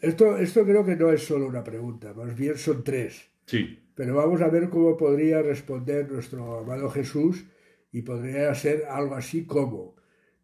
Esto, 0.00 0.36
esto 0.36 0.64
creo 0.64 0.84
que 0.84 0.96
no 0.96 1.10
es 1.10 1.24
solo 1.24 1.46
una 1.46 1.64
pregunta, 1.64 2.12
más 2.14 2.36
bien 2.36 2.56
son 2.56 2.84
tres. 2.84 3.28
Sí, 3.46 3.78
Pero 3.94 4.14
vamos 4.14 4.40
a 4.40 4.48
ver 4.48 4.70
cómo 4.70 4.96
podría 4.96 5.42
responder 5.42 6.10
nuestro 6.10 6.58
amado 6.58 6.88
Jesús 6.90 7.44
y 7.92 8.02
podría 8.02 8.54
ser 8.54 8.86
algo 8.86 9.14
así 9.14 9.44
como, 9.44 9.96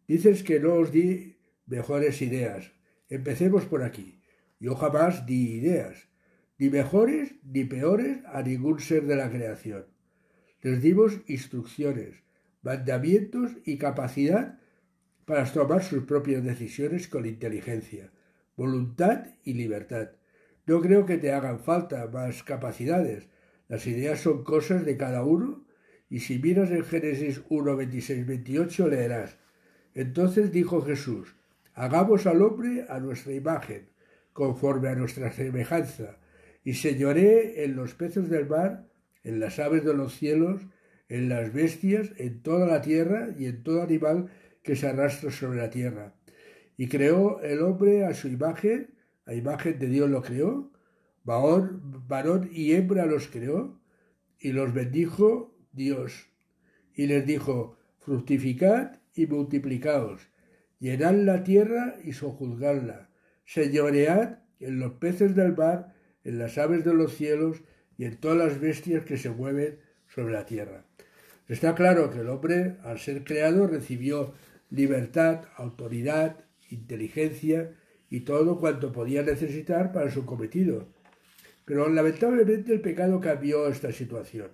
dices 0.07 0.43
que 0.43 0.59
no 0.59 0.75
os 0.75 0.91
di 0.91 1.37
mejores 1.65 2.21
ideas. 2.21 2.71
Empecemos 3.09 3.65
por 3.65 3.83
aquí. 3.83 4.21
Yo 4.59 4.75
jamás 4.75 5.25
di 5.25 5.57
ideas, 5.57 6.07
ni 6.61 6.69
mejores 6.69 7.33
ni 7.43 7.63
peores 7.63 8.19
a 8.27 8.43
ningún 8.43 8.79
ser 8.79 9.07
de 9.07 9.15
la 9.15 9.31
creación. 9.31 9.87
Les 10.61 10.79
dimos 10.79 11.19
instrucciones, 11.25 12.21
mandamientos 12.61 13.49
y 13.65 13.79
capacidad 13.79 14.59
para 15.25 15.51
tomar 15.51 15.83
sus 15.83 16.03
propias 16.03 16.43
decisiones 16.43 17.07
con 17.07 17.25
inteligencia, 17.25 18.11
voluntad 18.55 19.25
y 19.43 19.55
libertad. 19.55 20.11
No 20.67 20.81
creo 20.81 21.07
que 21.07 21.17
te 21.17 21.31
hagan 21.31 21.61
falta 21.61 22.05
más 22.05 22.43
capacidades. 22.43 23.27
Las 23.67 23.87
ideas 23.87 24.19
son 24.19 24.43
cosas 24.43 24.85
de 24.85 24.97
cada 24.97 25.23
uno 25.23 25.65
y 26.11 26.19
si 26.19 26.37
miras 26.37 26.69
en 26.69 26.83
Génesis 26.83 27.41
1, 27.49 27.75
26, 27.75 28.27
28 28.27 28.87
leerás. 28.87 29.39
Entonces 29.95 30.51
dijo 30.51 30.83
Jesús, 30.83 31.35
hagamos 31.73 32.27
al 32.27 32.43
hombre 32.43 32.85
a 32.87 32.99
nuestra 32.99 33.33
imagen, 33.33 33.89
conforme 34.31 34.89
a 34.89 34.95
nuestra 34.95 35.31
semejanza, 35.31 36.19
y 36.63 36.73
señoré 36.73 37.63
en 37.63 37.75
los 37.75 37.95
peces 37.95 38.29
del 38.29 38.47
mar, 38.47 38.87
en 39.23 39.39
las 39.39 39.59
aves 39.59 39.83
de 39.83 39.93
los 39.93 40.15
cielos, 40.15 40.61
en 41.09 41.29
las 41.29 41.51
bestias, 41.53 42.11
en 42.17 42.41
toda 42.41 42.67
la 42.67 42.81
tierra 42.81 43.29
y 43.37 43.45
en 43.45 43.63
todo 43.63 43.81
animal 43.81 44.29
que 44.63 44.75
se 44.75 44.87
arrastra 44.87 45.31
sobre 45.31 45.57
la 45.57 45.69
tierra. 45.69 46.13
Y 46.77 46.87
creó 46.87 47.41
el 47.41 47.61
hombre 47.61 48.05
a 48.05 48.13
su 48.13 48.27
imagen, 48.27 48.93
a 49.25 49.33
imagen 49.33 49.77
de 49.79 49.87
Dios 49.87 50.09
lo 50.09 50.21
creó, 50.21 50.71
varón, 51.23 52.49
y 52.51 52.73
hembra 52.73 53.05
los 53.05 53.27
creó, 53.27 53.79
y 54.39 54.51
los 54.51 54.73
bendijo 54.73 55.55
Dios. 55.71 56.29
Y 56.93 57.07
les 57.07 57.25
dijo, 57.25 57.77
fructificad 57.99 58.99
y 59.13 59.27
multiplicaos, 59.27 60.27
llenad 60.79 61.13
la 61.13 61.43
tierra 61.43 61.95
y 62.03 62.13
sojuzgadla, 62.13 63.09
señoread 63.45 64.39
en 64.59 64.79
los 64.79 64.93
peces 64.93 65.35
del 65.35 65.55
mar, 65.55 65.93
en 66.23 66.39
las 66.39 66.57
aves 66.57 66.83
de 66.85 66.93
los 66.93 67.15
cielos 67.15 67.61
y 67.97 68.05
en 68.05 68.17
todas 68.17 68.37
las 68.37 68.59
bestias 68.59 69.05
que 69.05 69.17
se 69.17 69.29
mueven 69.29 69.79
sobre 70.07 70.33
la 70.33 70.45
tierra. 70.45 70.85
Está 71.47 71.75
claro 71.75 72.09
que 72.09 72.19
el 72.19 72.29
hombre, 72.29 72.77
al 72.83 72.99
ser 72.99 73.23
creado, 73.23 73.67
recibió 73.67 74.33
libertad, 74.69 75.45
autoridad, 75.57 76.45
inteligencia 76.69 77.71
y 78.09 78.21
todo 78.21 78.59
cuanto 78.59 78.91
podía 78.91 79.21
necesitar 79.23 79.91
para 79.91 80.11
su 80.11 80.25
cometido. 80.25 80.87
Pero 81.65 81.89
lamentablemente 81.89 82.73
el 82.73 82.81
pecado 82.81 83.19
cambió 83.19 83.67
esta 83.67 83.91
situación. 83.91 84.51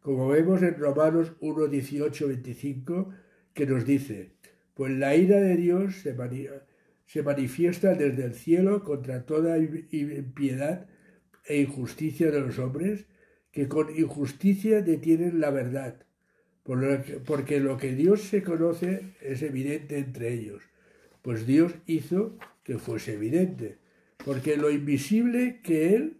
Como 0.00 0.28
vemos 0.28 0.62
en 0.62 0.78
Romanos 0.78 1.32
1, 1.40 1.66
18, 1.66 2.28
25, 2.28 3.10
que 3.52 3.66
nos 3.66 3.84
dice, 3.84 4.32
pues 4.74 4.92
la 4.92 5.16
ira 5.16 5.40
de 5.40 5.56
Dios 5.56 5.96
se, 5.96 6.14
se 7.06 7.22
manifiesta 7.22 7.94
desde 7.94 8.24
el 8.24 8.34
cielo 8.34 8.84
contra 8.84 9.24
toda 9.24 9.58
impiedad 9.58 10.86
e 11.46 11.60
injusticia 11.60 12.30
de 12.30 12.40
los 12.40 12.58
hombres, 12.58 13.06
que 13.52 13.68
con 13.68 13.96
injusticia 13.96 14.82
detienen 14.82 15.40
la 15.40 15.50
verdad, 15.50 16.04
porque 16.62 17.60
lo 17.60 17.76
que 17.76 17.94
Dios 17.94 18.22
se 18.22 18.42
conoce 18.42 19.14
es 19.20 19.42
evidente 19.42 19.98
entre 19.98 20.32
ellos, 20.32 20.62
pues 21.22 21.46
Dios 21.46 21.72
hizo 21.86 22.36
que 22.64 22.78
fuese 22.78 23.14
evidente, 23.14 23.78
porque 24.24 24.56
lo 24.56 24.70
invisible 24.70 25.60
que 25.62 25.94
Él, 25.94 26.18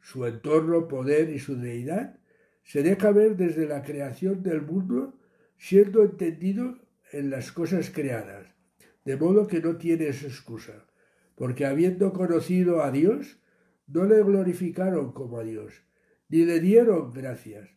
su 0.00 0.24
entorno, 0.26 0.88
poder 0.88 1.30
y 1.30 1.38
su 1.38 1.56
deidad, 1.56 2.18
se 2.62 2.82
deja 2.82 3.12
ver 3.12 3.36
desde 3.36 3.66
la 3.66 3.82
creación 3.82 4.42
del 4.42 4.62
mundo, 4.62 5.18
siendo 5.58 6.02
entendido 6.02 6.78
en 7.12 7.30
las 7.30 7.52
cosas 7.52 7.90
creadas, 7.90 8.46
de 9.04 9.16
modo 9.16 9.46
que 9.46 9.60
no 9.60 9.76
tienes 9.76 10.24
excusa, 10.24 10.86
porque 11.34 11.66
habiendo 11.66 12.12
conocido 12.12 12.82
a 12.82 12.90
Dios, 12.90 13.38
no 13.86 14.04
le 14.04 14.22
glorificaron 14.22 15.12
como 15.12 15.38
a 15.38 15.44
Dios, 15.44 15.82
ni 16.28 16.44
le 16.44 16.60
dieron 16.60 17.12
gracias, 17.12 17.68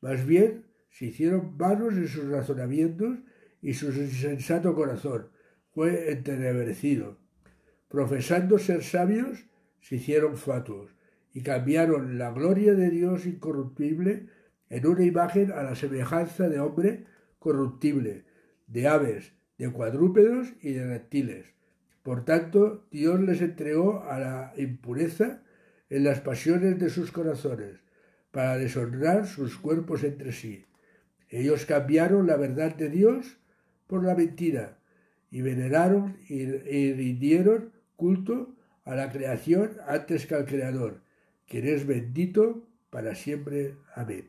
más 0.00 0.26
bien 0.26 0.66
se 0.90 1.06
hicieron 1.06 1.56
vanos 1.56 1.94
en 1.94 2.08
sus 2.08 2.28
razonamientos 2.28 3.18
y 3.62 3.74
su 3.74 3.86
insensato 3.86 4.74
corazón 4.74 5.28
fue 5.72 6.10
entenebrecido. 6.10 7.18
Profesando 7.88 8.58
ser 8.58 8.82
sabios, 8.82 9.46
se 9.80 9.96
hicieron 9.96 10.36
fatuos 10.36 10.94
y 11.32 11.42
cambiaron 11.42 12.18
la 12.18 12.30
gloria 12.32 12.74
de 12.74 12.90
Dios 12.90 13.26
incorruptible 13.26 14.28
en 14.68 14.86
una 14.86 15.04
imagen 15.04 15.52
a 15.52 15.62
la 15.62 15.74
semejanza 15.74 16.48
de 16.48 16.60
hombre 16.60 17.06
corruptible, 17.38 18.24
de 18.66 18.88
aves, 18.88 19.32
de 19.58 19.70
cuadrúpedos 19.70 20.52
y 20.60 20.72
de 20.72 20.86
reptiles. 20.86 21.54
Por 22.02 22.24
tanto, 22.24 22.86
Dios 22.90 23.20
les 23.20 23.40
entregó 23.42 24.04
a 24.04 24.18
la 24.18 24.52
impureza 24.56 25.42
en 25.90 26.04
las 26.04 26.20
pasiones 26.20 26.78
de 26.78 26.88
sus 26.88 27.10
corazones, 27.10 27.80
para 28.30 28.56
deshonrar 28.56 29.26
sus 29.26 29.58
cuerpos 29.58 30.04
entre 30.04 30.32
sí. 30.32 30.64
Ellos 31.28 31.66
cambiaron 31.66 32.26
la 32.26 32.36
verdad 32.36 32.74
de 32.74 32.88
Dios 32.88 33.38
por 33.86 34.04
la 34.04 34.14
mentira 34.14 34.78
y 35.30 35.42
veneraron 35.42 36.16
y, 36.28 36.46
rindieron 36.92 37.72
culto 37.96 38.54
a 38.84 38.94
la 38.94 39.10
creación 39.10 39.72
antes 39.86 40.26
que 40.26 40.34
al 40.36 40.46
Creador, 40.46 41.02
quien 41.46 41.66
es 41.66 41.86
bendito 41.86 42.66
para 42.90 43.14
siempre. 43.14 43.74
Amén. 43.94 44.28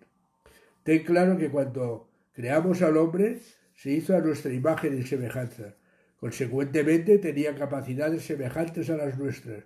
Ten 0.84 1.04
claro 1.04 1.38
que 1.38 1.50
cuando 1.50 2.10
creamos 2.34 2.82
al 2.82 2.98
hombre, 2.98 3.40
se 3.76 3.92
hizo 3.92 4.16
a 4.16 4.20
nuestra 4.20 4.52
imagen 4.52 4.98
y 4.98 5.04
semejanza. 5.04 5.76
Consecuentemente 6.20 7.18
tenía 7.18 7.56
capacidades 7.56 8.24
semejantes 8.24 8.90
a 8.90 8.98
las 8.98 9.18
nuestras. 9.18 9.64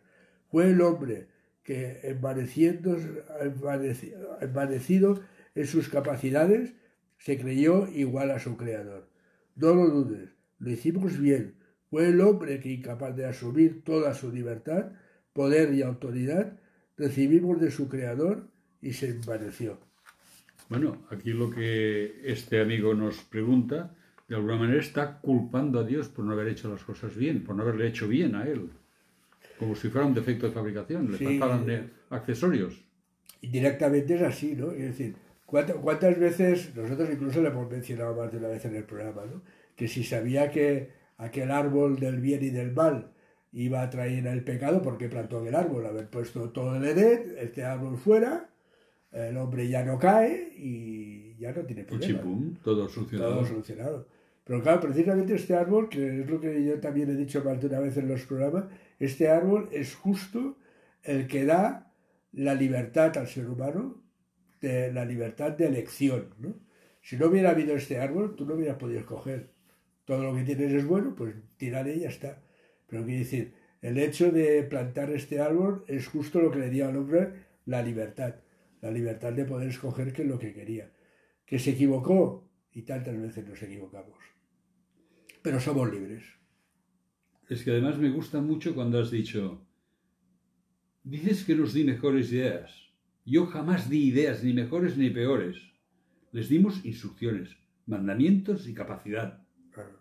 Fue 0.50 0.70
el 0.70 0.82
hombre 0.82 1.28
que, 1.66 2.00
envanecido 2.04 2.96
en 5.56 5.68
sus 5.68 5.90
capacidades, 5.90 6.74
se 7.18 7.38
creyó 7.40 7.88
igual 7.88 8.32
a 8.32 8.40
su 8.40 8.56
creador. 8.56 9.10
No 9.56 9.74
lo 9.74 9.90
dudes, 9.90 10.30
lo 10.60 10.70
hicimos 10.70 11.20
bien. 11.20 11.56
Fue 11.90 12.08
el 12.10 12.22
hombre 12.22 12.60
que, 12.60 12.72
incapaz 12.72 13.16
de 13.16 13.26
asumir 13.26 13.84
toda 13.84 14.14
su 14.14 14.32
libertad, 14.32 14.92
poder 15.34 15.74
y 15.74 15.82
autoridad, 15.82 16.60
recibimos 16.98 17.60
de 17.60 17.72
su 17.72 17.90
creador 17.90 18.48
y 18.82 18.94
se 18.94 19.10
envaneció. 19.10 19.80
Bueno, 20.70 21.06
aquí 21.10 21.32
lo 21.32 21.50
que 21.50 22.22
este 22.24 22.62
amigo 22.62 22.94
nos 22.94 23.24
pregunta, 23.24 23.96
de 24.28 24.36
alguna 24.36 24.58
manera 24.58 24.80
está 24.80 25.20
culpando 25.20 25.80
a 25.80 25.84
Dios 25.84 26.10
por 26.10 26.26
no 26.26 26.34
haber 26.34 26.50
hecho 26.50 26.70
las 26.70 26.84
cosas 26.84 27.16
bien, 27.16 27.44
por 27.44 27.56
no 27.56 27.64
haberle 27.64 27.88
hecho 27.88 28.08
bien 28.08 28.36
a 28.36 28.48
él. 28.48 28.70
Como 29.60 29.76
si 29.76 29.90
fuera 29.90 30.06
un 30.08 30.14
defecto 30.14 30.48
de 30.48 30.52
fabricación, 30.54 31.12
le 31.12 31.18
Sí. 31.18 31.26
faltaban 31.26 31.70
eh, 31.70 31.90
accesorios. 32.10 32.84
Indirectamente 33.42 34.16
es 34.16 34.22
así, 34.22 34.56
¿no? 34.56 34.72
Es 34.72 34.80
decir, 34.84 35.16
¿cuánta- 35.46 35.74
¿cuántas 35.76 36.18
veces, 36.20 36.76
nosotros 36.76 37.10
incluso 37.12 37.42
lo 37.42 37.50
hemos 37.50 37.70
mencionado 37.70 38.16
más 38.16 38.32
de 38.32 38.38
una 38.40 38.48
vez 38.50 38.66
en 38.66 38.76
el 38.76 38.84
programa, 38.84 39.24
¿no? 39.26 39.42
Que 39.76 39.88
si 39.88 40.04
sabía 40.04 40.52
que 40.52 40.90
aquel 41.18 41.52
árbol 41.52 42.00
del 42.00 42.20
bien 42.20 42.44
y 42.44 42.50
del 42.50 42.72
mal 42.74 43.12
iba 43.54 43.82
a 43.82 43.90
traer 43.90 44.26
el 44.28 44.44
pecado, 44.44 44.82
¿por 44.82 44.98
qué 44.98 45.08
plantó 45.08 45.46
el 45.46 45.56
árbol? 45.56 45.86
Haber 45.86 46.08
puesto 46.10 46.50
todo 46.50 46.76
el 46.76 46.84
Edén, 46.86 47.36
este 47.40 47.64
árbol 47.64 47.98
fuera, 47.98 48.50
el 49.12 49.38
hombre 49.38 49.68
ya 49.70 49.84
no 49.86 49.98
cae 49.98 50.52
y 50.58 51.36
ya 51.38 51.54
no 51.54 51.62
tiene 51.62 51.84
problema. 51.84 52.06
chipum, 52.20 52.56
todo 52.64 52.90
solucionado. 52.90 53.34
Todo 53.36 53.46
solucionado. 53.46 54.08
Pero 54.44 54.62
claro, 54.62 54.82
precisamente 54.82 55.36
este 55.36 55.56
árbol, 55.56 55.88
que 55.90 56.22
es 56.22 56.30
lo 56.30 56.40
que 56.40 56.64
yo 56.66 56.80
también 56.80 57.10
he 57.10 57.16
dicho 57.16 57.44
más 57.44 57.60
de 57.62 57.68
una 57.68 57.80
vez 57.80 57.96
en 57.98 58.08
los 58.10 58.22
programas, 58.26 58.66
este 59.00 59.30
árbol 59.30 59.70
es 59.72 59.96
justo 59.96 60.58
el 61.04 61.28
que 61.28 61.46
da 61.46 61.94
la 62.32 62.54
libertad 62.54 63.18
al 63.18 63.28
ser 63.28 63.50
humano, 63.50 64.04
la 64.62 65.06
libertad 65.06 65.52
de 65.52 65.68
elección. 65.68 66.34
Si 67.02 67.18
no 67.18 67.28
hubiera 67.28 67.52
habido 67.52 67.76
este 67.76 68.00
árbol, 68.00 68.36
tú 68.36 68.46
no 68.46 68.56
hubieras 68.56 68.78
podido 68.78 69.00
escoger. 69.00 69.52
Todo 70.06 70.24
lo 70.24 70.36
que 70.36 70.44
tienes 70.44 70.72
es 70.72 70.86
bueno, 70.86 71.14
pues 71.16 71.36
tiraré 71.58 71.96
y 71.96 72.00
ya 72.02 72.10
está. 72.10 72.42
Pero 72.88 73.04
quiere 73.04 73.20
decir, 73.20 73.54
el 73.82 73.98
hecho 73.98 74.32
de 74.32 74.64
plantar 74.64 75.12
este 75.12 75.40
árbol 75.40 75.84
es 75.88 76.08
justo 76.08 76.42
lo 76.42 76.52
que 76.52 76.60
le 76.60 76.70
dio 76.70 76.88
al 76.88 76.98
hombre 76.98 77.34
la 77.66 77.82
libertad. 77.82 78.36
La 78.82 78.92
libertad 78.92 79.34
de 79.34 79.46
poder 79.46 79.70
escoger 79.70 80.14
qué 80.14 80.24
es 80.24 80.28
lo 80.28 80.40
que 80.40 80.54
quería. 80.54 80.92
Que 81.46 81.60
se 81.60 81.72
equivocó, 81.72 82.50
y 82.72 82.84
tantas 82.84 83.20
veces 83.20 83.48
nos 83.48 83.62
equivocamos. 83.62 84.18
Pero 85.42 85.60
somos 85.60 85.92
libres. 85.92 86.24
Es 87.50 87.64
que 87.64 87.72
además 87.72 87.98
me 87.98 88.12
gusta 88.12 88.40
mucho 88.42 88.76
cuando 88.76 89.00
has 89.00 89.10
dicho, 89.12 89.66
dices 91.04 91.44
que 91.44 91.56
nos 91.56 91.74
di 91.74 91.84
mejores 91.84 92.32
ideas. 92.32 92.72
Yo 93.26 93.46
jamás 93.48 93.90
di 93.90 94.00
ideas 94.12 94.44
ni 94.44 94.54
mejores 94.54 94.98
ni 94.98 95.10
peores. 95.10 95.58
Les 96.32 96.50
dimos 96.50 96.84
instrucciones, 96.86 97.50
mandamientos 97.86 98.68
y 98.68 98.74
capacidad. 98.74 99.42
Claro. 99.72 99.98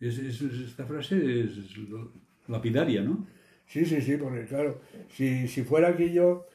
Es, 0.00 0.18
es- 0.18 0.42
es- 0.42 0.60
esta 0.70 0.86
frase 0.86 1.16
es, 1.42 1.50
lapidaria, 2.48 3.02
¿no? 3.02 3.26
Sí, 3.66 3.84
sí, 3.84 4.00
sí, 4.02 4.16
porque 4.16 4.44
claro, 4.46 4.80
si, 5.14 5.46
si 5.46 5.62
fuera 5.62 5.88
aquello, 5.88 6.46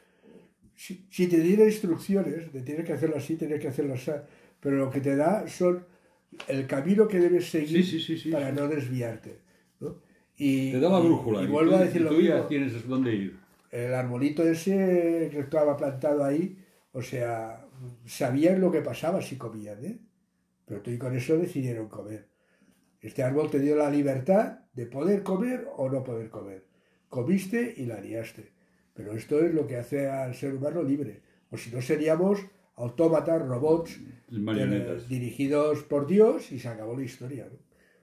si, 0.75 1.05
si 1.09 1.27
te 1.27 1.39
diera 1.39 1.65
instrucciones 1.65 2.51
de 2.51 2.61
tienes 2.61 2.85
que 2.85 2.93
hacerlo 2.93 3.17
así, 3.17 3.35
tienes 3.37 3.61
que 3.61 3.69
hacerlo 3.69 3.93
así, 3.93 4.11
pero 4.59 4.77
lo 4.77 4.89
que 4.89 5.01
te 5.01 5.15
da 5.15 5.47
son 5.47 5.85
el 6.47 6.67
camino 6.67 7.07
que 7.07 7.19
debes 7.19 7.49
seguir 7.49 7.83
Sí, 7.85 7.99
sí, 7.99 7.99
sí, 8.01 8.17
sí, 8.17 8.31
para 8.31 8.51
no 8.51 8.67
desviarte. 8.67 9.44
Y, 10.37 10.71
Te 10.73 10.79
da 10.79 10.89
la 10.89 10.99
y- 10.99 11.03
brújula. 11.07 11.41
Y, 11.41 11.45
y 11.45 11.47
vuelvo 11.47 11.71
tú- 11.71 11.77
a 11.77 11.81
decir 11.85 12.01
lo 12.01 12.09
tú 12.09 12.21
ya 12.21 12.33
mismo. 12.35 12.47
tienes 12.47 12.87
dónde 12.87 13.15
ir. 13.15 13.39
El 13.71 13.93
arbolito 13.93 14.43
ese 14.43 15.29
que 15.31 15.39
estaba 15.39 15.75
plantado 15.75 16.23
ahí, 16.23 16.57
o 16.93 17.01
sea, 17.01 17.65
sabían 18.05 18.61
lo 18.61 18.71
que 18.71 18.81
pasaba 18.81 19.21
si 19.21 19.37
comían, 19.37 19.83
¿eh? 19.83 19.99
Pero 20.65 20.81
tú 20.81 20.91
y 20.91 20.97
con 20.97 21.15
eso 21.15 21.37
decidieron 21.37 21.89
comer. 21.89 22.27
Este 23.01 23.21
árbol 23.23 23.49
te 23.49 23.59
dio 23.59 23.75
la 23.75 23.89
libertad 23.89 24.59
de 24.73 24.85
poder 24.87 25.23
comer 25.23 25.67
o 25.75 25.89
no 25.89 26.03
poder 26.03 26.29
comer. 26.29 26.65
Comiste 27.09 27.73
y 27.77 27.85
la 27.85 27.99
liaste. 28.01 28.51
Pero 28.93 29.13
esto 29.13 29.39
es 29.43 29.53
lo 29.53 29.67
que 29.67 29.75
hace 29.77 30.07
al 30.09 30.33
ser 30.35 30.55
humano 30.55 30.81
libre. 30.81 31.21
O 31.51 31.57
si 31.57 31.69
no 31.69 31.81
seríamos 31.81 32.39
autómatas, 32.75 33.45
robots, 33.45 33.99
Marionetas. 34.31 35.03
eh, 35.03 35.05
dirigidos 35.09 35.83
por 35.83 36.07
Dios 36.07 36.51
y 36.51 36.59
se 36.59 36.67
acabó 36.69 36.95
la 36.97 37.03
historia. 37.03 37.45
¿no? 37.51 37.57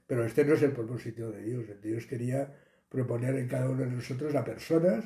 Pero 0.07 0.25
este 0.25 0.45
no 0.45 0.53
es 0.53 0.61
el 0.61 0.71
propósito 0.71 1.31
de 1.31 1.43
Dios. 1.43 1.65
Dios 1.81 2.05
quería 2.05 2.53
proponer 2.89 3.35
en 3.35 3.47
cada 3.47 3.69
uno 3.69 3.83
de 3.83 3.91
nosotros 3.91 4.35
a 4.35 4.43
personas 4.43 5.05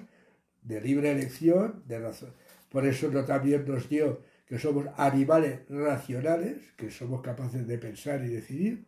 de 0.61 0.81
libre 0.81 1.11
elección, 1.11 1.83
de 1.87 1.99
razón. 1.99 2.33
Por 2.69 2.85
eso 2.85 3.09
también 3.25 3.65
nos 3.65 3.87
dio 3.87 4.21
que 4.45 4.59
somos 4.59 4.87
animales 4.97 5.61
racionales, 5.69 6.57
que 6.75 6.89
somos 6.89 7.21
capaces 7.21 7.67
de 7.67 7.77
pensar 7.77 8.23
y 8.23 8.29
decidir, 8.29 8.85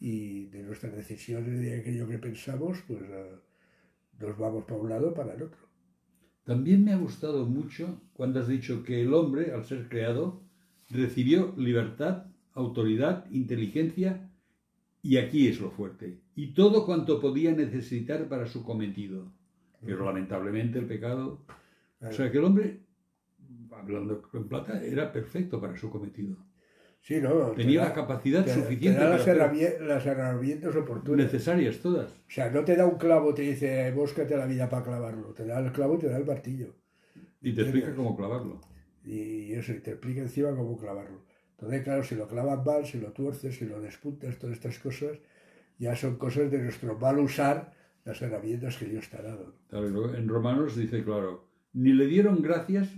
y 0.00 0.46
de 0.46 0.62
nuestras 0.62 0.94
decisiones, 0.94 1.60
de 1.60 1.80
aquello 1.80 2.08
que 2.08 2.18
pensamos, 2.18 2.82
pues 2.86 3.00
eh, 3.02 3.36
nos 4.18 4.36
vamos 4.36 4.64
para 4.64 4.80
un 4.80 4.88
lado 4.88 5.14
para 5.14 5.34
el 5.34 5.42
otro. 5.42 5.60
También 6.44 6.84
me 6.84 6.92
ha 6.92 6.96
gustado 6.96 7.46
mucho 7.46 8.02
cuando 8.12 8.40
has 8.40 8.48
dicho 8.48 8.82
que 8.82 9.00
el 9.00 9.14
hombre, 9.14 9.52
al 9.52 9.64
ser 9.64 9.88
creado, 9.88 10.42
recibió 10.90 11.54
libertad, 11.56 12.26
autoridad, 12.52 13.24
inteligencia, 13.30 14.30
y 15.04 15.18
aquí 15.18 15.46
es 15.46 15.60
lo 15.60 15.70
fuerte, 15.70 16.18
y 16.34 16.52
todo 16.54 16.84
cuanto 16.84 17.20
podía 17.20 17.52
necesitar 17.52 18.26
para 18.28 18.46
su 18.46 18.64
cometido. 18.64 19.30
Pero 19.86 20.04
lamentablemente 20.04 20.78
el 20.80 20.86
pecado... 20.86 21.44
O 22.00 22.10
sea 22.12 22.30
que 22.32 22.38
el 22.38 22.44
hombre, 22.44 22.80
hablando 23.72 24.22
en 24.32 24.48
plata, 24.48 24.82
era 24.82 25.12
perfecto 25.12 25.60
para 25.60 25.76
su 25.76 25.90
cometido. 25.90 26.36
Sí, 27.00 27.20
¿no? 27.20 27.50
te 27.50 27.62
Tenía 27.62 27.80
da- 27.82 27.88
la 27.90 27.94
capacidad 27.94 28.44
te- 28.44 28.54
suficiente 28.54 28.98
te 28.98 29.04
da 29.04 29.10
las, 29.10 29.26
las 29.80 30.06
herramientas 30.06 30.74
oportunas. 30.74 31.26
necesarias 31.26 31.78
todas. 31.80 32.10
O 32.10 32.30
sea, 32.30 32.50
no 32.50 32.64
te 32.64 32.76
da 32.76 32.86
un 32.86 32.96
clavo, 32.96 33.34
te 33.34 33.42
dice, 33.42 33.92
búscate 33.92 34.36
la 34.36 34.46
vida 34.46 34.68
para 34.70 34.82
clavarlo. 34.84 35.34
Te 35.34 35.44
da 35.44 35.60
el 35.60 35.70
clavo 35.72 35.96
y 35.96 35.98
te 35.98 36.08
da 36.08 36.16
el 36.16 36.24
martillo. 36.24 36.74
Y 37.42 37.52
te 37.52 37.60
explica 37.62 37.94
cómo 37.94 38.16
clavarlo. 38.16 38.60
Y 39.04 39.52
eso, 39.52 39.72
y 39.72 39.80
te 39.80 39.90
explica 39.90 40.22
encima 40.22 40.56
cómo 40.56 40.78
clavarlo. 40.78 41.22
Entonces, 41.56 41.82
claro, 41.82 42.02
si 42.02 42.14
lo 42.16 42.26
clavas 42.26 42.64
mal, 42.64 42.84
si 42.84 43.00
lo 43.00 43.12
tuerces, 43.12 43.56
si 43.56 43.64
lo 43.64 43.80
despuntas, 43.80 44.38
todas 44.38 44.56
estas 44.56 44.78
cosas, 44.78 45.18
ya 45.78 45.94
son 45.94 46.16
cosas 46.16 46.50
de 46.50 46.58
nuestro 46.58 46.98
mal 46.98 47.18
usar 47.18 47.72
las 48.04 48.20
herramientas 48.20 48.76
que 48.76 48.86
Dios 48.86 49.08
te 49.08 49.16
ha 49.16 49.22
dado. 49.22 49.54
Claro, 49.68 50.14
en 50.14 50.28
Romanos 50.28 50.76
dice 50.76 51.02
claro, 51.04 51.48
ni 51.72 51.92
le 51.92 52.06
dieron 52.06 52.42
gracias, 52.42 52.88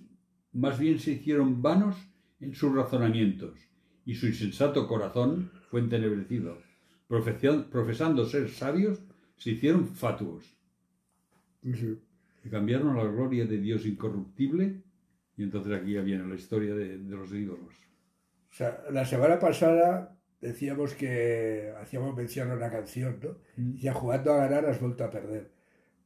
más 0.52 0.78
bien 0.78 0.98
se 0.98 1.12
hicieron 1.12 1.62
vanos 1.62 1.96
en 2.40 2.54
sus 2.54 2.74
razonamientos, 2.74 3.58
y 4.04 4.14
su 4.14 4.26
insensato 4.26 4.88
corazón 4.88 5.50
fue 5.70 5.80
entenebrecido. 5.80 6.58
Profesando 7.08 8.24
ser 8.24 8.48
sabios, 8.48 9.00
se 9.36 9.50
hicieron 9.50 9.86
fatuos, 9.86 10.44
y 11.62 12.50
cambiaron 12.50 12.96
la 12.96 13.04
gloria 13.04 13.44
de 13.46 13.58
Dios 13.58 13.86
incorruptible, 13.86 14.82
y 15.36 15.42
entonces 15.42 15.72
aquí 15.72 15.92
ya 15.92 16.00
viene 16.00 16.26
la 16.26 16.34
historia 16.34 16.74
de, 16.74 16.98
de 16.98 17.16
los 17.16 17.32
ídolos. 17.32 17.74
Sea, 18.56 18.82
la 18.90 19.04
semana 19.04 19.38
pasada 19.38 20.16
decíamos 20.40 20.94
que 20.94 21.74
hacíamos 21.78 22.16
mención 22.16 22.50
a 22.50 22.54
una 22.54 22.70
canción, 22.70 23.20
¿no? 23.22 23.36
Ya 23.74 23.92
jugando 23.92 24.32
a 24.32 24.38
ganar 24.38 24.64
has 24.64 24.80
vuelto 24.80 25.04
a 25.04 25.10
perder. 25.10 25.50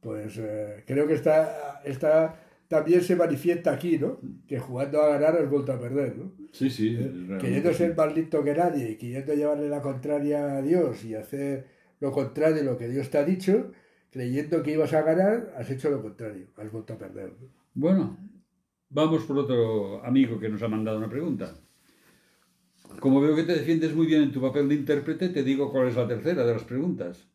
Pues 0.01 0.37
eh, 0.37 0.83
creo 0.85 1.07
que 1.07 1.13
está, 1.13 1.81
está, 1.85 2.43
también 2.67 3.03
se 3.03 3.15
manifiesta 3.15 3.71
aquí, 3.71 3.97
¿no? 3.97 4.19
Que 4.49 4.59
jugando 4.59 5.01
a 5.01 5.17
ganar 5.17 5.41
has 5.41 5.49
vuelto 5.49 5.71
a 5.71 5.79
perder, 5.79 6.17
¿no? 6.17 6.33
Sí, 6.51 6.69
sí. 6.69 6.97
Queriendo 7.39 7.73
ser 7.73 7.95
más 7.95 8.13
listo 8.13 8.43
que 8.43 8.53
nadie 8.53 8.91
y 8.91 8.97
queriendo 8.97 9.33
llevarle 9.33 9.69
la 9.69 9.81
contraria 9.81 10.57
a 10.57 10.61
Dios 10.61 11.05
y 11.05 11.15
hacer 11.15 11.67
lo 12.01 12.11
contrario 12.11 12.57
de 12.57 12.63
lo 12.65 12.77
que 12.77 12.89
Dios 12.89 13.09
te 13.09 13.17
ha 13.17 13.23
dicho, 13.23 13.71
creyendo 14.09 14.61
que 14.61 14.73
ibas 14.73 14.91
a 14.93 15.03
ganar, 15.03 15.53
has 15.55 15.69
hecho 15.69 15.89
lo 15.89 16.01
contrario, 16.01 16.47
has 16.57 16.69
vuelto 16.69 16.95
a 16.95 16.97
perder. 16.97 17.29
¿no? 17.29 17.47
Bueno, 17.75 18.17
vamos 18.89 19.23
por 19.23 19.37
otro 19.37 20.03
amigo 20.03 20.37
que 20.37 20.49
nos 20.49 20.61
ha 20.61 20.67
mandado 20.67 20.97
una 20.97 21.09
pregunta. 21.09 21.55
Como 22.99 23.21
veo 23.21 23.35
que 23.35 23.43
te 23.43 23.53
defiendes 23.53 23.95
muy 23.95 24.05
bien 24.05 24.23
en 24.23 24.31
tu 24.31 24.41
papel 24.41 24.67
de 24.69 24.75
intérprete, 24.75 25.29
te 25.29 25.43
digo 25.43 25.71
cuál 25.71 25.87
es 25.87 25.95
la 25.95 26.07
tercera 26.07 26.45
de 26.45 26.53
las 26.53 26.63
preguntas. 26.63 27.27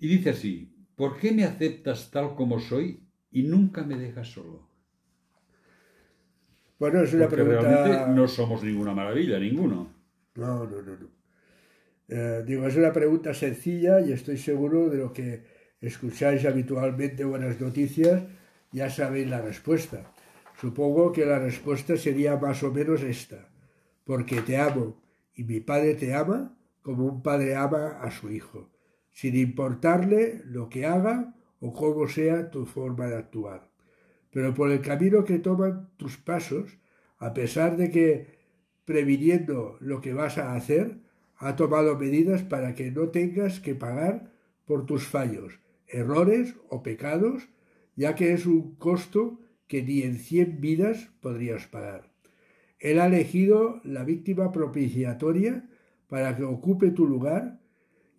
Y 0.00 0.08
dice 0.08 0.30
así, 0.30 0.74
¿por 0.94 1.18
qué 1.18 1.32
me 1.32 1.44
aceptas 1.44 2.10
tal 2.10 2.34
como 2.34 2.58
soy 2.60 3.08
y 3.30 3.44
nunca 3.44 3.84
me 3.84 3.96
dejas 3.96 4.28
solo? 4.28 4.68
Bueno, 6.78 7.02
es 7.02 7.14
una 7.14 7.28
Porque 7.28 7.44
pregunta... 7.44 7.84
realmente 7.84 8.14
no 8.14 8.28
somos 8.28 8.62
ninguna 8.62 8.94
maravilla, 8.94 9.38
ninguno. 9.38 9.92
No, 10.34 10.64
no, 10.64 10.82
no, 10.82 10.96
no. 10.96 11.08
Eh, 12.08 12.44
digo, 12.46 12.66
es 12.66 12.76
una 12.76 12.92
pregunta 12.92 13.34
sencilla 13.34 14.00
y 14.00 14.12
estoy 14.12 14.36
seguro 14.36 14.88
de 14.90 14.98
lo 14.98 15.12
que 15.12 15.44
escucháis 15.80 16.44
habitualmente 16.44 17.24
buenas 17.24 17.60
noticias, 17.60 18.22
ya 18.72 18.90
sabéis 18.90 19.28
la 19.28 19.40
respuesta. 19.40 20.12
Supongo 20.60 21.12
que 21.12 21.26
la 21.26 21.38
respuesta 21.38 21.96
sería 21.96 22.36
más 22.36 22.62
o 22.62 22.72
menos 22.72 23.02
esta, 23.02 23.48
porque 24.06 24.40
te 24.40 24.56
amo 24.56 24.96
y 25.34 25.42
mi 25.44 25.60
padre 25.60 25.94
te 25.94 26.14
ama 26.14 26.56
como 26.80 27.04
un 27.04 27.22
padre 27.22 27.56
ama 27.56 27.98
a 28.00 28.12
su 28.12 28.30
hijo, 28.30 28.70
sin 29.12 29.34
importarle 29.34 30.42
lo 30.44 30.68
que 30.68 30.86
haga 30.86 31.34
o 31.58 31.72
cómo 31.72 32.06
sea 32.06 32.50
tu 32.50 32.64
forma 32.64 33.06
de 33.08 33.16
actuar. 33.16 33.68
Pero 34.30 34.54
por 34.54 34.70
el 34.70 34.80
camino 34.80 35.24
que 35.24 35.40
toman 35.40 35.90
tus 35.96 36.16
pasos, 36.16 36.78
a 37.18 37.34
pesar 37.34 37.76
de 37.76 37.90
que 37.90 38.38
previniendo 38.84 39.76
lo 39.80 40.00
que 40.00 40.14
vas 40.14 40.38
a 40.38 40.54
hacer, 40.54 41.00
ha 41.38 41.56
tomado 41.56 41.98
medidas 41.98 42.44
para 42.44 42.76
que 42.76 42.92
no 42.92 43.08
tengas 43.08 43.58
que 43.58 43.74
pagar 43.74 44.30
por 44.64 44.86
tus 44.86 45.04
fallos, 45.04 45.58
errores 45.88 46.54
o 46.68 46.84
pecados, 46.84 47.48
ya 47.96 48.14
que 48.14 48.32
es 48.32 48.46
un 48.46 48.76
costo 48.76 49.40
que 49.66 49.82
ni 49.82 50.02
en 50.02 50.18
cien 50.18 50.60
vidas 50.60 51.10
podrías 51.20 51.66
pagar. 51.66 52.15
Él 52.86 53.00
ha 53.00 53.06
elegido 53.06 53.80
la 53.82 54.04
víctima 54.04 54.52
propiciatoria 54.52 55.68
para 56.06 56.36
que 56.36 56.44
ocupe 56.44 56.92
tu 56.92 57.04
lugar 57.04 57.58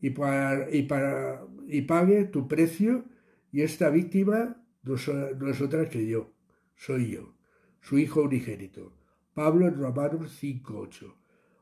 y, 0.01 0.09
para, 0.09 0.67
y, 0.69 1.81
pague 1.83 2.25
tu 2.25 2.49
precio, 2.49 3.05
y 3.53 3.61
esta 3.61 3.89
víctima 3.89 4.61
no, 4.83 4.95
es 4.95 5.61
otra 5.61 5.87
que 5.87 6.05
yo, 6.05 6.33
soy 6.75 7.11
yo, 7.11 7.33
su 7.79 7.97
hijo 7.97 8.23
unigénito. 8.23 8.91
Pablo 9.33 9.69
en 9.69 9.77
Romanos 9.77 10.37
5.8 10.43 11.13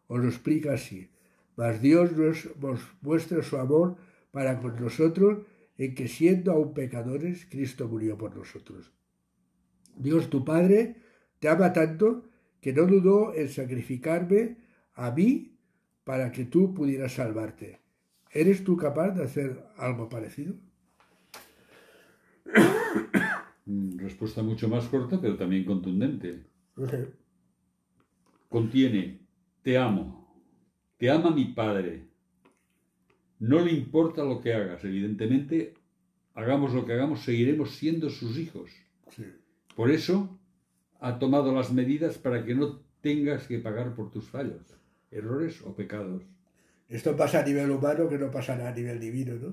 os 0.07 0.19
lo 0.19 0.27
explica 0.27 0.73
así. 0.73 1.11
Mas 1.55 1.83
Dios 1.83 2.11
nos, 2.13 2.57
nos 2.59 2.79
muestra 3.01 3.43
su 3.43 3.57
amor 3.57 3.97
para 4.31 4.59
con 4.59 4.81
nosotros 4.81 5.45
en 5.77 5.93
que 5.93 6.07
siendo 6.07 6.53
aún 6.53 6.73
pecadores, 6.73 7.45
Cristo 7.45 7.87
murió 7.87 8.17
por 8.17 8.35
nosotros. 8.35 8.91
Dios 9.95 10.31
tu 10.31 10.43
Padre 10.43 10.95
te 11.37 11.49
ama 11.49 11.71
tanto 11.71 12.29
que 12.65 12.73
no 12.73 12.87
dudó 12.87 13.35
en 13.35 13.47
sacrificarme 13.47 14.57
a 14.95 15.11
mí 15.11 15.55
para 16.03 16.31
que 16.31 16.45
tú 16.45 16.73
pudieras 16.73 17.13
salvarte. 17.13 17.79
¿Eres 18.31 18.63
tú 18.63 18.75
capaz 18.75 19.11
de 19.11 19.23
hacer 19.23 19.63
algo 19.77 20.09
parecido? 20.09 20.55
Mm, 23.67 23.99
Respuesta 23.99 24.41
mucho 24.41 24.67
más 24.67 24.87
corta, 24.87 25.21
pero 25.21 25.37
también 25.37 25.63
contundente. 25.63 26.43
Contiene, 28.49 29.19
te 29.61 29.77
amo, 29.77 30.35
te 30.97 31.11
ama 31.11 31.29
mi 31.29 31.45
Padre. 31.45 32.07
No 33.37 33.59
le 33.59 33.73
importa 33.73 34.23
lo 34.23 34.41
que 34.41 34.55
hagas, 34.55 34.83
evidentemente, 34.83 35.75
hagamos 36.33 36.73
lo 36.73 36.83
que 36.83 36.93
hagamos, 36.93 37.19
seguiremos 37.19 37.75
siendo 37.75 38.09
sus 38.09 38.39
hijos. 38.39 38.71
Sí. 39.11 39.23
Por 39.75 39.91
eso 39.91 40.39
ha 41.07 41.11
tomado 41.23 41.49
las 41.57 41.69
medidas 41.79 42.17
para 42.25 42.39
que 42.45 42.55
no 42.59 42.67
tengas 43.07 43.41
que 43.49 43.59
pagar 43.67 43.87
por 43.95 44.07
tus 44.13 44.25
fallos, 44.33 44.65
errores 45.19 45.55
o 45.67 45.75
pecados. 45.79 46.21
Esto 46.97 47.11
pasa 47.21 47.35
a 47.39 47.45
nivel 47.49 47.69
humano 47.77 48.09
que 48.11 48.17
no 48.23 48.29
pasa 48.37 48.51
a 48.69 48.71
nivel 48.79 48.99
divino, 49.07 49.33
¿no? 49.43 49.51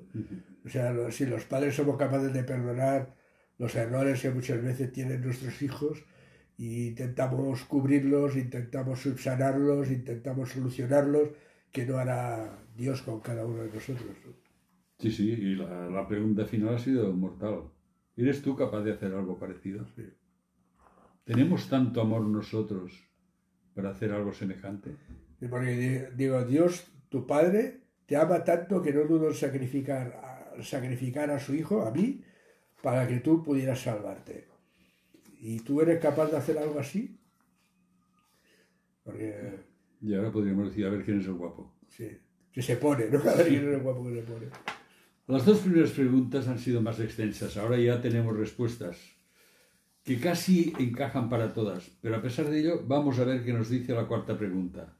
O 0.66 0.68
sea, 0.74 0.86
lo- 0.96 1.10
si 1.16 1.24
los 1.26 1.44
padres 1.52 1.74
somos 1.78 1.96
capaces 2.04 2.32
de 2.32 2.44
perdonar 2.52 3.00
los 3.58 3.74
errores 3.84 4.20
que 4.22 4.30
muchas 4.38 4.60
veces 4.68 4.92
tienen 4.92 5.20
nuestros 5.22 5.56
hijos 5.66 5.94
e 6.58 6.64
intentamos 6.92 7.64
cubrirlos, 7.72 8.36
intentamos 8.46 8.96
subsanarlos, 9.06 9.90
intentamos 10.00 10.46
solucionarlos, 10.54 11.26
que 11.74 11.86
no 11.86 11.94
hará 11.98 12.20
Dios 12.76 12.98
con 13.02 13.20
cada 13.20 13.42
uno 13.46 13.62
de 13.64 13.72
nosotros. 13.78 14.14
¿no? 14.26 14.32
Sí, 14.98 15.10
sí, 15.10 15.30
y 15.32 15.54
la, 15.56 15.90
la 15.90 16.08
pregunta 16.08 16.46
final 16.46 16.74
ha 16.76 16.78
sido 16.78 17.12
mortal. 17.12 17.64
¿Eres 18.16 18.40
tú 18.42 18.56
capaz 18.56 18.82
de 18.82 18.92
hacer 18.92 19.12
algo 19.14 19.38
parecido? 19.38 19.86
Sí. 19.94 20.02
¿Tenemos 21.24 21.68
tanto 21.68 22.00
amor 22.00 22.22
nosotros 22.22 22.92
para 23.74 23.90
hacer 23.90 24.12
algo 24.12 24.32
semejante? 24.32 24.96
Porque 25.50 25.70
di- 25.76 26.16
digo, 26.16 26.44
Dios, 26.44 26.86
tu 27.08 27.26
Padre, 27.26 27.80
te 28.06 28.16
ama 28.16 28.42
tanto 28.44 28.82
que 28.82 28.92
no 28.92 29.04
dudo 29.04 29.28
en 29.28 29.34
sacrificar 29.34 30.12
a, 30.22 30.62
sacrificar 30.62 31.30
a 31.30 31.38
su 31.38 31.54
Hijo, 31.54 31.82
a 31.86 31.90
mí, 31.90 32.22
para 32.82 33.06
que 33.06 33.18
tú 33.20 33.42
pudieras 33.42 33.80
salvarte. 33.80 34.48
¿Y 35.40 35.60
tú 35.60 35.80
eres 35.80 36.00
capaz 36.00 36.30
de 36.30 36.36
hacer 36.36 36.58
algo 36.58 36.78
así? 36.78 37.18
Porque, 39.02 39.60
Y 40.00 40.14
ahora 40.14 40.30
podríamos 40.32 40.68
decir, 40.68 40.86
a 40.86 40.90
ver 40.90 41.04
quién 41.04 41.20
es 41.20 41.26
el 41.26 41.34
guapo. 41.34 41.74
sí, 41.88 42.08
que 42.52 42.62
se 42.62 42.76
pone, 42.76 43.08
¿no? 43.08 43.18
A 43.30 43.34
ver 43.34 43.48
quién 43.48 43.68
es 43.68 43.74
el 43.74 43.80
guapo 43.82 44.04
que 44.04 44.14
se 44.16 44.22
pone. 44.22 44.46
Las 45.26 45.44
dos 45.46 45.60
primeras 45.60 45.90
preguntas 45.92 46.46
han 46.48 46.58
sido 46.58 46.82
más 46.82 47.00
extensas. 47.00 47.56
Ahora 47.56 47.78
ya 47.78 48.00
tenemos 48.00 48.36
respuestas 48.36 48.98
que 50.04 50.18
casi 50.18 50.72
encajan 50.78 51.28
para 51.28 51.52
todas. 51.52 51.90
Pero 52.00 52.16
a 52.16 52.22
pesar 52.22 52.48
de 52.50 52.60
ello, 52.60 52.82
vamos 52.86 53.18
a 53.18 53.24
ver 53.24 53.44
qué 53.44 53.52
nos 53.52 53.68
dice 53.68 53.94
la 53.94 54.06
cuarta 54.06 54.36
pregunta. 54.36 54.96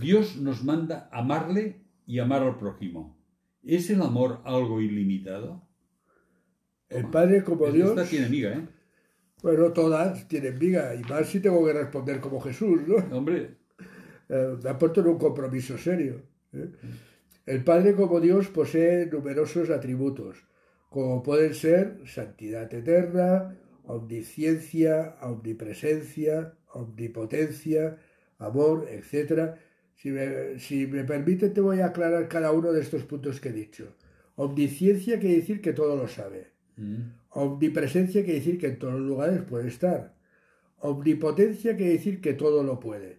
Dios 0.00 0.36
nos 0.36 0.64
manda 0.64 1.08
amarle 1.12 1.82
y 2.06 2.18
amar 2.18 2.42
al 2.42 2.58
prójimo. 2.58 3.18
¿Es 3.62 3.90
el 3.90 4.00
amor 4.02 4.40
algo 4.44 4.80
ilimitado? 4.80 5.62
El 6.88 7.06
Padre 7.06 7.44
como 7.44 7.66
Dios, 7.70 7.90
Esta 7.90 8.04
tiene 8.04 8.26
amiga, 8.26 8.52
¿eh? 8.54 8.66
bueno, 9.42 9.72
todas 9.72 10.26
tienen 10.26 10.58
viga, 10.58 10.94
y 10.94 11.02
más 11.02 11.28
si 11.28 11.40
tengo 11.40 11.64
que 11.66 11.74
responder 11.74 12.20
como 12.20 12.40
Jesús, 12.40 12.80
¿no? 12.86 12.96
Hombre, 13.16 13.58
Eh, 14.30 14.56
me 14.62 14.70
ha 14.70 14.78
puesto 14.78 15.00
en 15.00 15.06
un 15.08 15.18
compromiso 15.18 15.78
serio. 15.78 16.22
¿eh? 16.52 16.70
El 17.46 17.64
Padre 17.64 17.94
como 17.94 18.20
Dios 18.20 18.48
posee 18.48 19.06
numerosos 19.06 19.70
atributos, 19.70 20.44
como 20.90 21.22
pueden 21.22 21.54
ser 21.54 22.02
santidad 22.06 22.72
eterna, 22.72 23.56
omnisciencia, 23.88 25.16
omnipresencia, 25.22 26.54
omnipotencia, 26.72 27.98
amor, 28.38 28.86
etc. 28.90 29.56
Si 29.94 30.10
me, 30.10 30.58
si 30.58 30.86
me 30.86 31.04
permite, 31.04 31.48
te 31.50 31.60
voy 31.60 31.80
a 31.80 31.86
aclarar 31.86 32.28
cada 32.28 32.52
uno 32.52 32.72
de 32.72 32.80
estos 32.80 33.02
puntos 33.04 33.40
que 33.40 33.48
he 33.50 33.52
dicho. 33.52 33.84
Omnisciencia 34.36 35.18
quiere 35.18 35.36
decir 35.36 35.60
que 35.60 35.72
todo 35.72 35.96
lo 35.96 36.06
sabe. 36.08 36.52
mm, 36.76 37.02
Omnipresencia 37.30 38.22
quiere 38.24 38.38
decir 38.40 38.58
que 38.58 38.68
en 38.68 38.78
todos 38.78 38.94
los 38.94 39.02
lugares 39.12 39.42
puede 39.42 39.68
estar. 39.68 40.14
Omnipotencia 40.80 41.76
quiere 41.76 41.92
decir 41.94 42.20
que 42.20 42.34
todo 42.34 42.62
lo 42.62 42.78
puede. 42.78 43.18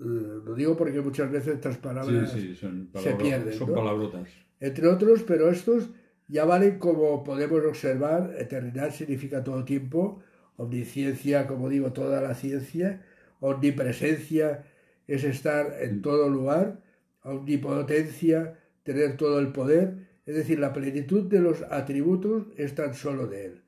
Eh, 0.00 0.40
Lo 0.46 0.54
digo 0.54 0.76
porque 0.76 1.00
muchas 1.00 1.30
veces 1.30 1.54
estas 1.56 1.76
palabras, 1.78 2.32
sí, 2.32 2.54
son, 2.54 2.88
se 2.96 3.12
pierden, 3.14 3.52
son 3.52 3.68
¿no? 3.68 3.74
palabrotas. 3.74 4.28
entre 4.60 4.86
otros, 4.88 5.22
pero 5.24 5.50
estos 5.50 5.90
ya 6.28 6.44
valen 6.44 6.78
como 6.78 7.24
podemos 7.24 7.64
observar. 7.64 8.34
Eternidad 8.38 8.90
significa 8.92 9.42
todo 9.42 9.64
tiempo. 9.64 10.22
Omnisciencia, 10.56 11.46
como 11.46 11.68
digo, 11.68 11.92
toda 11.92 12.20
la 12.20 12.34
ciencia. 12.34 13.02
Omnipresencia 13.40 14.64
es 15.06 15.24
estar 15.24 15.76
en 15.80 16.02
todo 16.02 16.28
lugar. 16.28 16.82
Omnipotencia, 17.22 18.58
tener 18.82 19.16
todo 19.16 19.38
el 19.38 19.52
poder. 19.52 20.06
Es 20.26 20.34
decir, 20.34 20.58
la 20.58 20.74
plenitud 20.74 21.24
de 21.24 21.40
los 21.40 21.62
atributos 21.70 22.48
es 22.56 22.74
tan 22.74 22.94
solo 22.94 23.26
de 23.26 23.46
Él. 23.46 23.62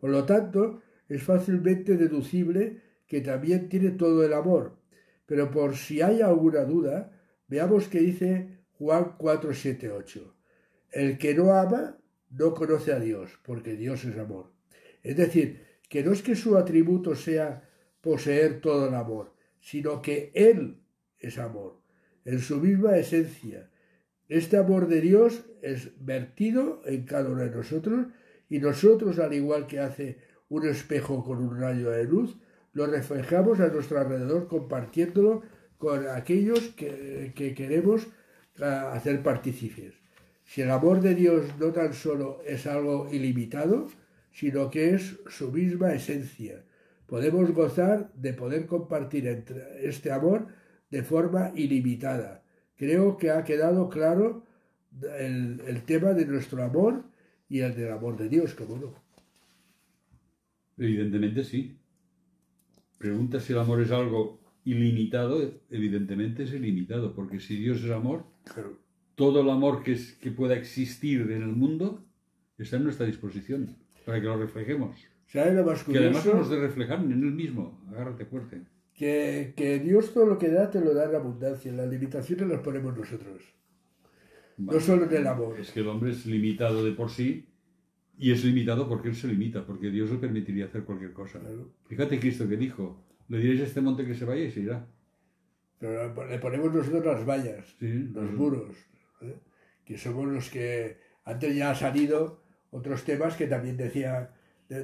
Por 0.00 0.08
lo 0.08 0.24
tanto, 0.24 0.80
es 1.08 1.22
fácilmente 1.22 1.98
deducible 1.98 2.80
que 3.06 3.20
también 3.20 3.68
tiene 3.68 3.90
todo 3.90 4.24
el 4.24 4.32
amor. 4.32 4.78
Pero 5.26 5.50
por 5.50 5.76
si 5.76 6.00
hay 6.00 6.22
alguna 6.22 6.64
duda, 6.64 7.12
veamos 7.48 7.88
qué 7.88 8.00
dice 8.00 8.60
Juan 8.78 9.16
4, 9.18 9.52
7, 9.52 9.90
8. 9.90 10.34
El 10.92 11.18
que 11.18 11.34
no 11.34 11.52
ama 11.52 11.98
no 12.30 12.54
conoce 12.54 12.92
a 12.92 13.00
Dios, 13.00 13.38
porque 13.44 13.76
Dios 13.76 14.04
es 14.04 14.16
amor. 14.18 14.52
Es 15.02 15.16
decir, 15.16 15.64
que 15.88 16.02
no 16.02 16.12
es 16.12 16.22
que 16.22 16.34
su 16.34 16.56
atributo 16.56 17.14
sea 17.14 17.68
poseer 18.00 18.60
todo 18.60 18.88
el 18.88 18.94
amor, 18.94 19.32
sino 19.60 20.02
que 20.02 20.30
Él 20.34 20.82
es 21.18 21.38
amor, 21.38 21.80
en 22.24 22.40
su 22.40 22.58
misma 22.60 22.96
esencia. 22.96 23.70
Este 24.28 24.56
amor 24.56 24.88
de 24.88 25.00
Dios 25.00 25.44
es 25.62 25.92
vertido 26.04 26.82
en 26.84 27.04
cada 27.04 27.30
uno 27.30 27.42
de 27.42 27.50
nosotros 27.50 28.06
y 28.48 28.58
nosotros, 28.58 29.18
al 29.18 29.34
igual 29.34 29.66
que 29.66 29.80
hace 29.80 30.18
un 30.48 30.66
espejo 30.66 31.24
con 31.24 31.38
un 31.38 31.60
rayo 31.60 31.90
de 31.90 32.04
luz, 32.04 32.36
lo 32.72 32.86
reflejamos 32.86 33.60
a 33.60 33.68
nuestro 33.68 33.98
alrededor 33.98 34.48
compartiéndolo 34.48 35.42
con 35.78 36.08
aquellos 36.08 36.60
que, 36.76 37.32
que 37.34 37.54
queremos 37.54 38.06
ah, 38.60 38.92
hacer 38.92 39.22
partícipes. 39.22 39.94
Si 40.46 40.62
el 40.62 40.70
amor 40.70 41.00
de 41.02 41.14
Dios 41.14 41.44
no 41.60 41.72
tan 41.72 41.92
solo 41.92 42.40
es 42.46 42.66
algo 42.66 43.08
ilimitado, 43.12 43.88
sino 44.32 44.70
que 44.70 44.94
es 44.94 45.18
su 45.28 45.52
misma 45.52 45.92
esencia, 45.94 46.64
podemos 47.06 47.50
gozar 47.52 48.12
de 48.14 48.32
poder 48.32 48.66
compartir 48.66 49.26
entre 49.26 49.86
este 49.88 50.10
amor 50.12 50.48
de 50.90 51.02
forma 51.02 51.52
ilimitada. 51.54 52.42
Creo 52.76 53.16
que 53.18 53.30
ha 53.30 53.44
quedado 53.44 53.88
claro 53.90 54.44
el, 55.18 55.60
el 55.66 55.82
tema 55.84 56.12
de 56.14 56.26
nuestro 56.26 56.62
amor 56.62 57.04
y 57.48 57.60
el 57.60 57.74
del 57.76 57.92
amor 57.92 58.16
de 58.16 58.28
Dios, 58.28 58.54
como 58.54 58.76
no. 58.78 58.94
Evidentemente 60.78 61.44
sí. 61.44 61.76
Pregunta 62.98 63.40
si 63.40 63.52
el 63.52 63.58
amor 63.58 63.80
es 63.82 63.90
algo 63.90 64.40
ilimitado, 64.64 65.40
evidentemente 65.70 66.42
es 66.44 66.52
ilimitado, 66.52 67.14
porque 67.14 67.40
si 67.40 67.56
Dios 67.56 67.82
es 67.84 67.90
amor, 67.90 68.24
Claro. 68.44 68.78
Todo 69.16 69.40
el 69.40 69.50
amor 69.50 69.82
que, 69.82 69.92
es- 69.92 70.12
que 70.14 70.30
pueda 70.30 70.54
existir 70.54 71.22
en 71.22 71.42
el 71.42 71.48
mundo 71.56 72.04
está 72.58 72.76
en 72.76 72.84
nuestra 72.84 73.04
disposición 73.06 73.76
para 74.04 74.20
que 74.20 74.26
lo 74.26 74.36
reflejemos. 74.38 74.96
¿Sabes 75.26 75.54
lo 75.54 75.64
más 75.64 75.82
Que 75.82 75.98
además 75.98 76.18
curioso? 76.22 76.36
hemos 76.38 76.50
de 76.50 76.60
reflejar 76.60 77.00
en 77.00 77.10
él 77.12 77.32
mismo. 77.32 77.82
Agárrate 77.90 78.24
fuerte. 78.26 78.62
Que, 78.94 79.52
que 79.56 79.80
Dios 79.80 80.14
todo 80.14 80.24
lo 80.26 80.38
que 80.38 80.48
da 80.48 80.70
te 80.70 80.80
lo 80.80 80.94
da 80.94 81.08
en 81.10 81.16
abundancia. 81.16 81.72
Las 81.72 81.88
limitaciones 81.88 82.46
las 82.48 82.60
ponemos 82.60 82.96
nosotros. 82.96 83.42
No 84.58 84.78
solo 84.80 85.04
en 85.04 85.16
el 85.16 85.26
amor. 85.26 85.58
Es 85.60 85.70
que 85.72 85.80
el 85.80 85.88
hombre 85.88 86.12
es 86.12 86.24
limitado 86.24 86.82
de 86.84 86.92
por 86.92 87.10
sí 87.10 87.46
y 88.18 88.30
es 88.32 88.42
limitado 88.44 88.88
porque 88.88 89.08
él 89.08 89.16
se 89.16 89.28
limita, 89.28 89.66
porque 89.66 89.90
Dios 89.90 90.10
le 90.10 90.16
permitiría 90.16 90.66
hacer 90.66 90.84
cualquier 90.84 91.12
cosa. 91.12 91.40
Claro. 91.40 91.68
Fíjate 91.88 92.18
Cristo 92.20 92.48
que 92.48 92.56
dijo, 92.56 93.02
le 93.28 93.38
diréis 93.38 93.60
a 93.60 93.64
este 93.64 93.80
monte 93.82 94.06
que 94.06 94.14
se 94.14 94.24
vaya 94.24 94.44
y 94.44 94.50
se 94.50 94.60
irá. 94.60 94.86
Pero 95.78 96.26
le 96.26 96.38
ponemos 96.38 96.72
nosotros 96.72 97.04
las 97.04 97.26
vallas, 97.26 97.66
Sí, 97.78 98.08
los 98.14 98.32
muros, 98.32 98.74
¿eh? 99.22 99.38
que 99.84 99.98
somos 99.98 100.26
los 100.26 100.50
que 100.50 100.98
antes 101.24 101.54
ya 101.54 101.70
han 101.70 101.76
salido 101.76 102.42
otros 102.70 103.04
temas 103.04 103.36
que 103.36 103.46
también 103.46 103.76
decía, 103.76 104.30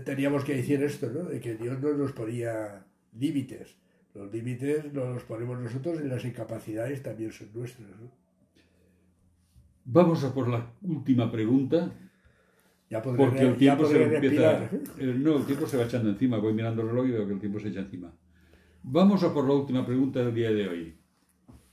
teníamos 0.04 0.44
que 0.44 0.56
decir 0.56 0.82
esto, 0.82 1.10
¿no? 1.10 1.24
de 1.24 1.40
que 1.40 1.56
Dios 1.56 1.80
no 1.80 1.92
nos 1.92 2.12
ponía 2.12 2.84
límites. 3.18 3.76
Los 4.14 4.32
límites 4.32 4.92
nos 4.92 5.08
los 5.08 5.24
ponemos 5.24 5.58
nosotros 5.58 6.00
y 6.02 6.08
las 6.08 6.24
incapacidades 6.24 7.02
también 7.02 7.32
son 7.32 7.48
nuestras. 7.54 7.88
¿no? 8.00 8.10
Vamos 9.84 10.22
a 10.24 10.32
por 10.32 10.48
la 10.48 10.72
última 10.82 11.30
pregunta, 11.30 11.92
Ya 12.90 13.02
podré, 13.02 13.24
porque 13.24 13.40
el 13.40 13.56
tiempo 13.56 13.86
se 13.86 14.02
empieza... 14.02 14.70
No, 14.98 15.38
el 15.38 15.46
tiempo 15.46 15.66
se 15.66 15.76
va 15.76 15.84
echando 15.84 16.10
encima. 16.10 16.38
Voy 16.38 16.52
mirando 16.52 16.82
el 16.82 16.88
reloj 16.88 17.06
y 17.06 17.10
veo 17.12 17.26
que 17.26 17.32
el 17.32 17.40
tiempo 17.40 17.58
se 17.58 17.68
echa 17.68 17.80
encima. 17.80 18.14
Vamos 18.82 19.22
a 19.22 19.32
por 19.32 19.46
la 19.46 19.54
última 19.54 19.84
pregunta 19.86 20.20
del 20.20 20.34
día 20.34 20.50
de 20.50 20.68
hoy. 20.68 20.98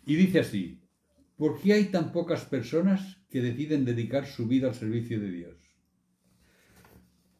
Y 0.05 0.15
dice 0.15 0.39
así, 0.39 0.78
¿por 1.39 1.57
qué 1.61 1.71
hay 1.71 1.85
tan 1.85 2.11
pocas 2.11 2.43
personas 2.43 3.17
que 3.29 3.41
deciden 3.41 3.85
dedicar 3.85 4.25
su 4.25 4.45
vida 4.45 4.67
al 4.67 4.75
servicio 4.75 5.21
de 5.21 5.31
Dios? 5.31 5.55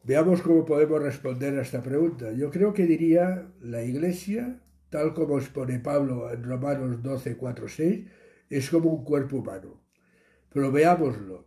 Veamos 0.04 0.40
cómo 0.40 0.64
podemos 0.64 1.02
responder 1.02 1.58
a 1.58 1.60
esta 1.60 1.82
pregunta. 1.82 2.32
Yo 2.32 2.50
creo 2.50 2.72
que 2.72 2.86
diría 2.86 3.52
la 3.60 3.82
Iglesia, 3.84 4.58
tal 4.88 5.12
como 5.12 5.38
expone 5.38 5.80
Pablo 5.80 6.32
en 6.32 6.42
Romanos 6.42 7.02
12, 7.02 7.36
4, 7.36 7.68
6, 7.68 8.06
es 8.48 8.70
como 8.70 8.90
un 8.90 9.04
cuerpo 9.04 9.36
humano. 9.36 9.84
Pero 10.50 10.72
veámoslo, 10.72 11.46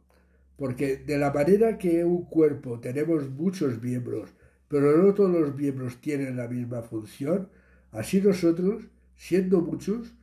porque 0.55 0.97
de 0.97 1.17
la 1.17 1.33
manera 1.33 1.79
que 1.79 2.05
un 2.05 2.25
cuerpo 2.25 2.79
tenemos 2.79 3.31
muchos 3.31 3.81
miembros, 3.81 4.29
pero 4.67 4.95
no 4.95 5.11
todos 5.15 5.31
los 5.31 5.55
miembros 5.55 5.99
tienen 6.01 6.37
la 6.37 6.47
misma 6.47 6.83
función, 6.83 7.49
así 7.89 8.21
nosotros, 8.21 8.83
siendo 9.15 9.61
muchos, 9.61 10.13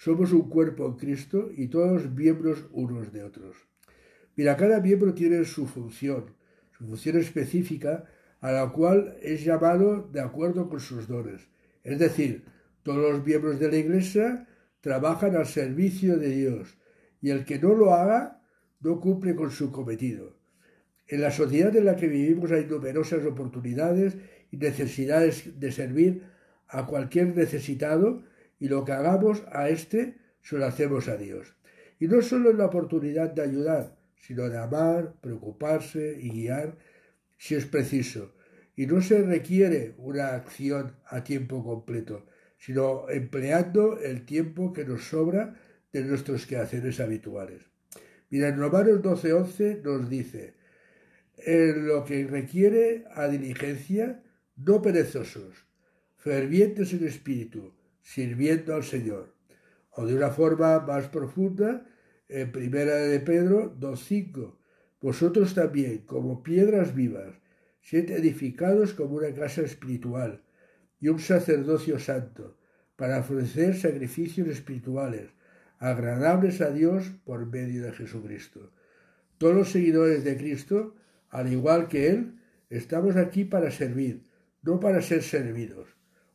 somos 0.00 0.32
un 0.32 0.48
cuerpo 0.48 0.86
en 0.86 0.94
Cristo 0.94 1.50
y 1.54 1.68
todos 1.68 2.10
miembros 2.10 2.64
unos 2.72 3.12
de 3.12 3.22
otros. 3.22 3.54
Mira, 4.34 4.56
cada 4.56 4.80
miembro 4.80 5.12
tiene 5.12 5.44
su 5.44 5.66
función, 5.66 6.34
su 6.72 6.86
función 6.86 7.18
específica, 7.18 8.06
a 8.40 8.50
la 8.50 8.72
cual 8.72 9.18
es 9.20 9.44
llamado 9.44 10.08
de 10.10 10.22
acuerdo 10.22 10.70
con 10.70 10.80
sus 10.80 11.06
dones. 11.06 11.42
Es 11.84 11.98
decir, 11.98 12.46
todos 12.82 13.12
los 13.12 13.26
miembros 13.26 13.60
de 13.60 13.70
la 13.70 13.76
Iglesia 13.76 14.48
trabajan 14.80 15.36
al 15.36 15.44
servicio 15.44 16.16
de 16.16 16.30
Dios 16.30 16.78
y 17.20 17.28
el 17.28 17.44
que 17.44 17.58
no 17.58 17.74
lo 17.74 17.92
haga 17.92 18.40
no 18.80 19.00
cumple 19.00 19.34
con 19.34 19.50
su 19.50 19.70
cometido. 19.70 20.38
En 21.08 21.20
la 21.20 21.30
sociedad 21.30 21.76
en 21.76 21.84
la 21.84 21.96
que 21.96 22.08
vivimos 22.08 22.50
hay 22.52 22.64
numerosas 22.64 23.26
oportunidades 23.26 24.16
y 24.50 24.56
necesidades 24.56 25.60
de 25.60 25.72
servir 25.72 26.22
a 26.68 26.86
cualquier 26.86 27.36
necesitado 27.36 28.22
y 28.60 28.68
lo 28.68 28.84
que 28.84 28.92
hagamos 28.92 29.42
a 29.50 29.70
éste 29.70 30.18
se 30.42 30.56
lo 30.56 30.66
hacemos 30.66 31.08
a 31.08 31.16
Dios. 31.16 31.56
Y 31.98 32.06
no 32.06 32.22
solo 32.22 32.50
en 32.50 32.58
la 32.58 32.66
oportunidad 32.66 33.30
de 33.30 33.42
ayudar, 33.42 33.96
sino 34.16 34.48
de 34.48 34.58
amar, 34.58 35.14
preocuparse 35.20 36.16
y 36.20 36.30
guiar 36.30 36.76
si 37.38 37.54
es 37.54 37.64
preciso. 37.66 38.34
Y 38.76 38.86
no 38.86 39.00
se 39.00 39.22
requiere 39.22 39.94
una 39.96 40.34
acción 40.34 40.96
a 41.06 41.24
tiempo 41.24 41.64
completo, 41.64 42.26
sino 42.58 43.08
empleando 43.08 43.98
el 43.98 44.24
tiempo 44.24 44.72
que 44.72 44.84
nos 44.84 45.04
sobra 45.04 45.56
de 45.92 46.04
nuestros 46.04 46.46
quehaceres 46.46 47.00
habituales. 47.00 47.62
Mira, 48.28 48.48
en 48.48 48.58
Romanos 48.58 49.02
12:11 49.02 49.82
nos 49.82 50.08
dice, 50.08 50.54
en 51.38 51.86
lo 51.86 52.04
que 52.04 52.26
requiere 52.26 53.04
a 53.14 53.26
diligencia, 53.28 54.22
no 54.56 54.82
perezosos, 54.82 55.66
fervientes 56.16 56.92
en 56.92 57.06
espíritu, 57.06 57.74
sirviendo 58.02 58.74
al 58.74 58.84
Señor. 58.84 59.34
O 59.90 60.06
de 60.06 60.14
una 60.14 60.30
forma 60.30 60.80
más 60.80 61.08
profunda, 61.08 61.86
en 62.28 62.52
Primera 62.52 62.94
de 62.94 63.20
Pedro 63.20 63.76
2.5, 63.78 64.56
vosotros 65.00 65.54
también, 65.54 65.98
como 66.06 66.42
piedras 66.42 66.94
vivas, 66.94 67.34
sed 67.80 68.10
edificados 68.10 68.94
como 68.94 69.16
una 69.16 69.34
casa 69.34 69.62
espiritual 69.62 70.42
y 71.00 71.08
un 71.08 71.18
sacerdocio 71.18 71.98
santo, 71.98 72.56
para 72.96 73.20
ofrecer 73.20 73.74
sacrificios 73.76 74.46
espirituales, 74.48 75.30
agradables 75.78 76.60
a 76.60 76.70
Dios 76.70 77.10
por 77.24 77.46
medio 77.46 77.82
de 77.82 77.92
Jesucristo. 77.92 78.70
Todos 79.38 79.54
los 79.54 79.70
seguidores 79.72 80.22
de 80.22 80.36
Cristo, 80.36 80.94
al 81.30 81.50
igual 81.50 81.88
que 81.88 82.08
Él, 82.10 82.38
estamos 82.68 83.16
aquí 83.16 83.44
para 83.44 83.70
servir, 83.70 84.24
no 84.62 84.78
para 84.78 85.00
ser 85.00 85.22
servidos. 85.22 85.88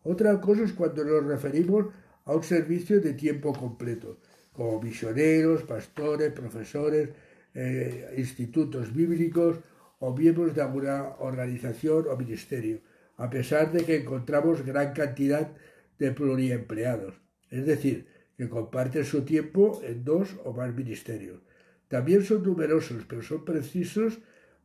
Otra 0.05 0.39
cosa 0.39 0.63
es 0.63 0.73
cuando 0.73 1.03
nos 1.03 1.25
referimos 1.25 1.87
a 2.25 2.35
un 2.35 2.43
servicio 2.43 3.01
de 3.01 3.13
tiempo 3.13 3.53
completo, 3.53 4.19
como 4.53 4.79
misioneros, 4.79 5.63
pastores, 5.63 6.31
profesores, 6.31 7.09
eh, 7.55 8.13
institutos 8.15 8.93
bíblicos 8.93 9.57
o 9.97 10.15
miembros 10.15 10.53
de 10.53 10.61
alguna 10.61 11.15
organización 11.17 12.05
o 12.07 12.15
ministerio, 12.15 12.81
a 13.17 13.31
pesar 13.31 13.71
de 13.71 13.83
que 13.83 13.95
encontramos 13.95 14.63
gran 14.63 14.93
cantidad 14.93 15.49
de 15.97 16.11
pluriempleados, 16.11 17.15
es 17.49 17.65
decir, 17.65 18.05
que 18.37 18.47
comparten 18.47 19.05
su 19.05 19.25
tiempo 19.25 19.81
en 19.83 20.03
dos 20.05 20.35
o 20.43 20.53
más 20.53 20.71
ministerios. 20.75 21.41
También 21.87 22.23
son 22.23 22.43
numerosos, 22.43 23.05
pero 23.09 23.23
son 23.23 23.43
precisos 23.43 24.19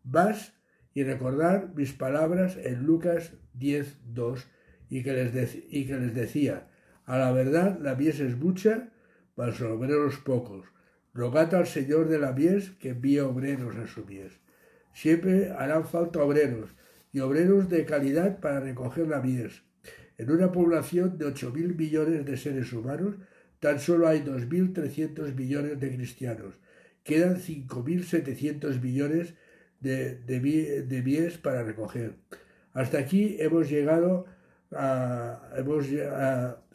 más 0.05 0.53
y 0.93 1.03
recordar 1.03 1.73
mis 1.75 1.95
palabras 1.95 2.59
en 2.59 2.85
Lucas 2.85 3.33
10, 3.55 4.01
2, 4.13 4.47
y 4.91 5.03
que 5.03 5.13
les, 5.13 5.57
y 5.71 5.87
que 5.87 5.97
les 5.97 6.15
decía, 6.15 6.69
a 7.07 7.17
la 7.17 7.33
verdad 7.33 7.79
la 7.81 7.95
mies 7.95 8.21
es 8.21 8.37
mucha, 8.37 8.91
mas 9.37 9.61
los 9.61 9.71
obreros 9.71 10.19
pocos. 10.19 10.67
Rogad 11.15 11.55
al 11.55 11.67
Señor 11.67 12.09
de 12.09 12.19
la 12.19 12.33
mies 12.33 12.71
que 12.73 12.91
envíe 12.91 13.21
obreros 13.21 13.77
a 13.77 13.87
su 13.87 14.05
mies. 14.05 14.33
Siempre 14.93 15.51
harán 15.51 15.85
falta 15.85 16.23
obreros, 16.23 16.71
y 17.13 17.21
obreros 17.21 17.69
de 17.69 17.85
calidad 17.85 18.41
para 18.41 18.61
recoger 18.61 19.09
la 19.09 19.21
mies. 19.21 19.63
En 20.19 20.31
una 20.31 20.53
población 20.53 21.19
de 21.19 21.27
8.000 21.27 21.77
millones 21.77 22.27
de 22.27 22.37
seres 22.37 22.73
humanos, 22.73 23.17
tan 23.59 23.81
solo 23.81 24.09
hay 24.09 24.21
2.300 24.21 25.35
millones 25.35 25.81
de 25.81 25.95
cristianos. 25.95 26.55
Quedan 27.05 27.37
5.700 27.37 28.81
millones 28.81 29.35
de, 29.81 30.17
de, 30.17 30.83
de 30.83 31.03
mies 31.03 31.39
para 31.39 31.63
recoger. 31.63 32.17
Hasta 32.73 32.99
aquí 32.99 33.37
hemos 33.41 33.69
llegado 33.71 34.27
hemos 34.71 35.87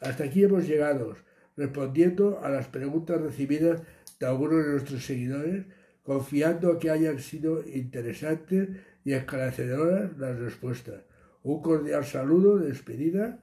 hasta 0.02 0.24
aquí 0.26 0.44
hemos 0.44 0.68
llegado 0.68 1.16
respondiendo 1.56 2.40
a 2.44 2.50
las 2.50 2.68
preguntas 2.68 3.22
recibidas 3.22 3.82
de 4.20 4.26
algunos 4.26 4.66
de 4.66 4.72
nuestros 4.72 5.06
seguidores, 5.06 5.66
confiando 6.04 6.78
que 6.80 6.90
hayan 6.90 7.20
sido 7.20 7.64
interesantes 7.68 8.70
y 9.04 9.14
esclarecedoras 9.14 10.18
las 10.18 10.38
respuestas. 10.38 11.04
Un 11.44 11.62
cordial 11.62 12.06
saludo 12.06 12.58
de 12.58 12.68
despedida 12.70 13.40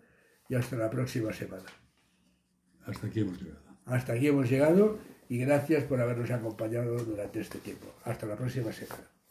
y 0.48 0.54
hasta 0.54 0.76
la 0.76 0.90
próxima 0.90 1.32
semana. 1.32 1.64
Hasta 2.84 3.06
aquí 3.06 3.20
hemos 3.20 3.40
llegado. 3.40 3.62
Hasta 3.86 4.12
aquí 4.12 4.28
hemos 4.28 4.50
llegado 4.50 4.98
y 5.28 5.38
gracias 5.38 5.84
por 5.84 6.00
habernos 6.00 6.30
acompañado 6.30 6.96
durante 6.98 7.40
este 7.40 7.58
tiempo. 7.58 7.86
Hasta 8.04 8.26
la 8.26 8.36
próxima 8.36 8.72
semana. 8.72 9.21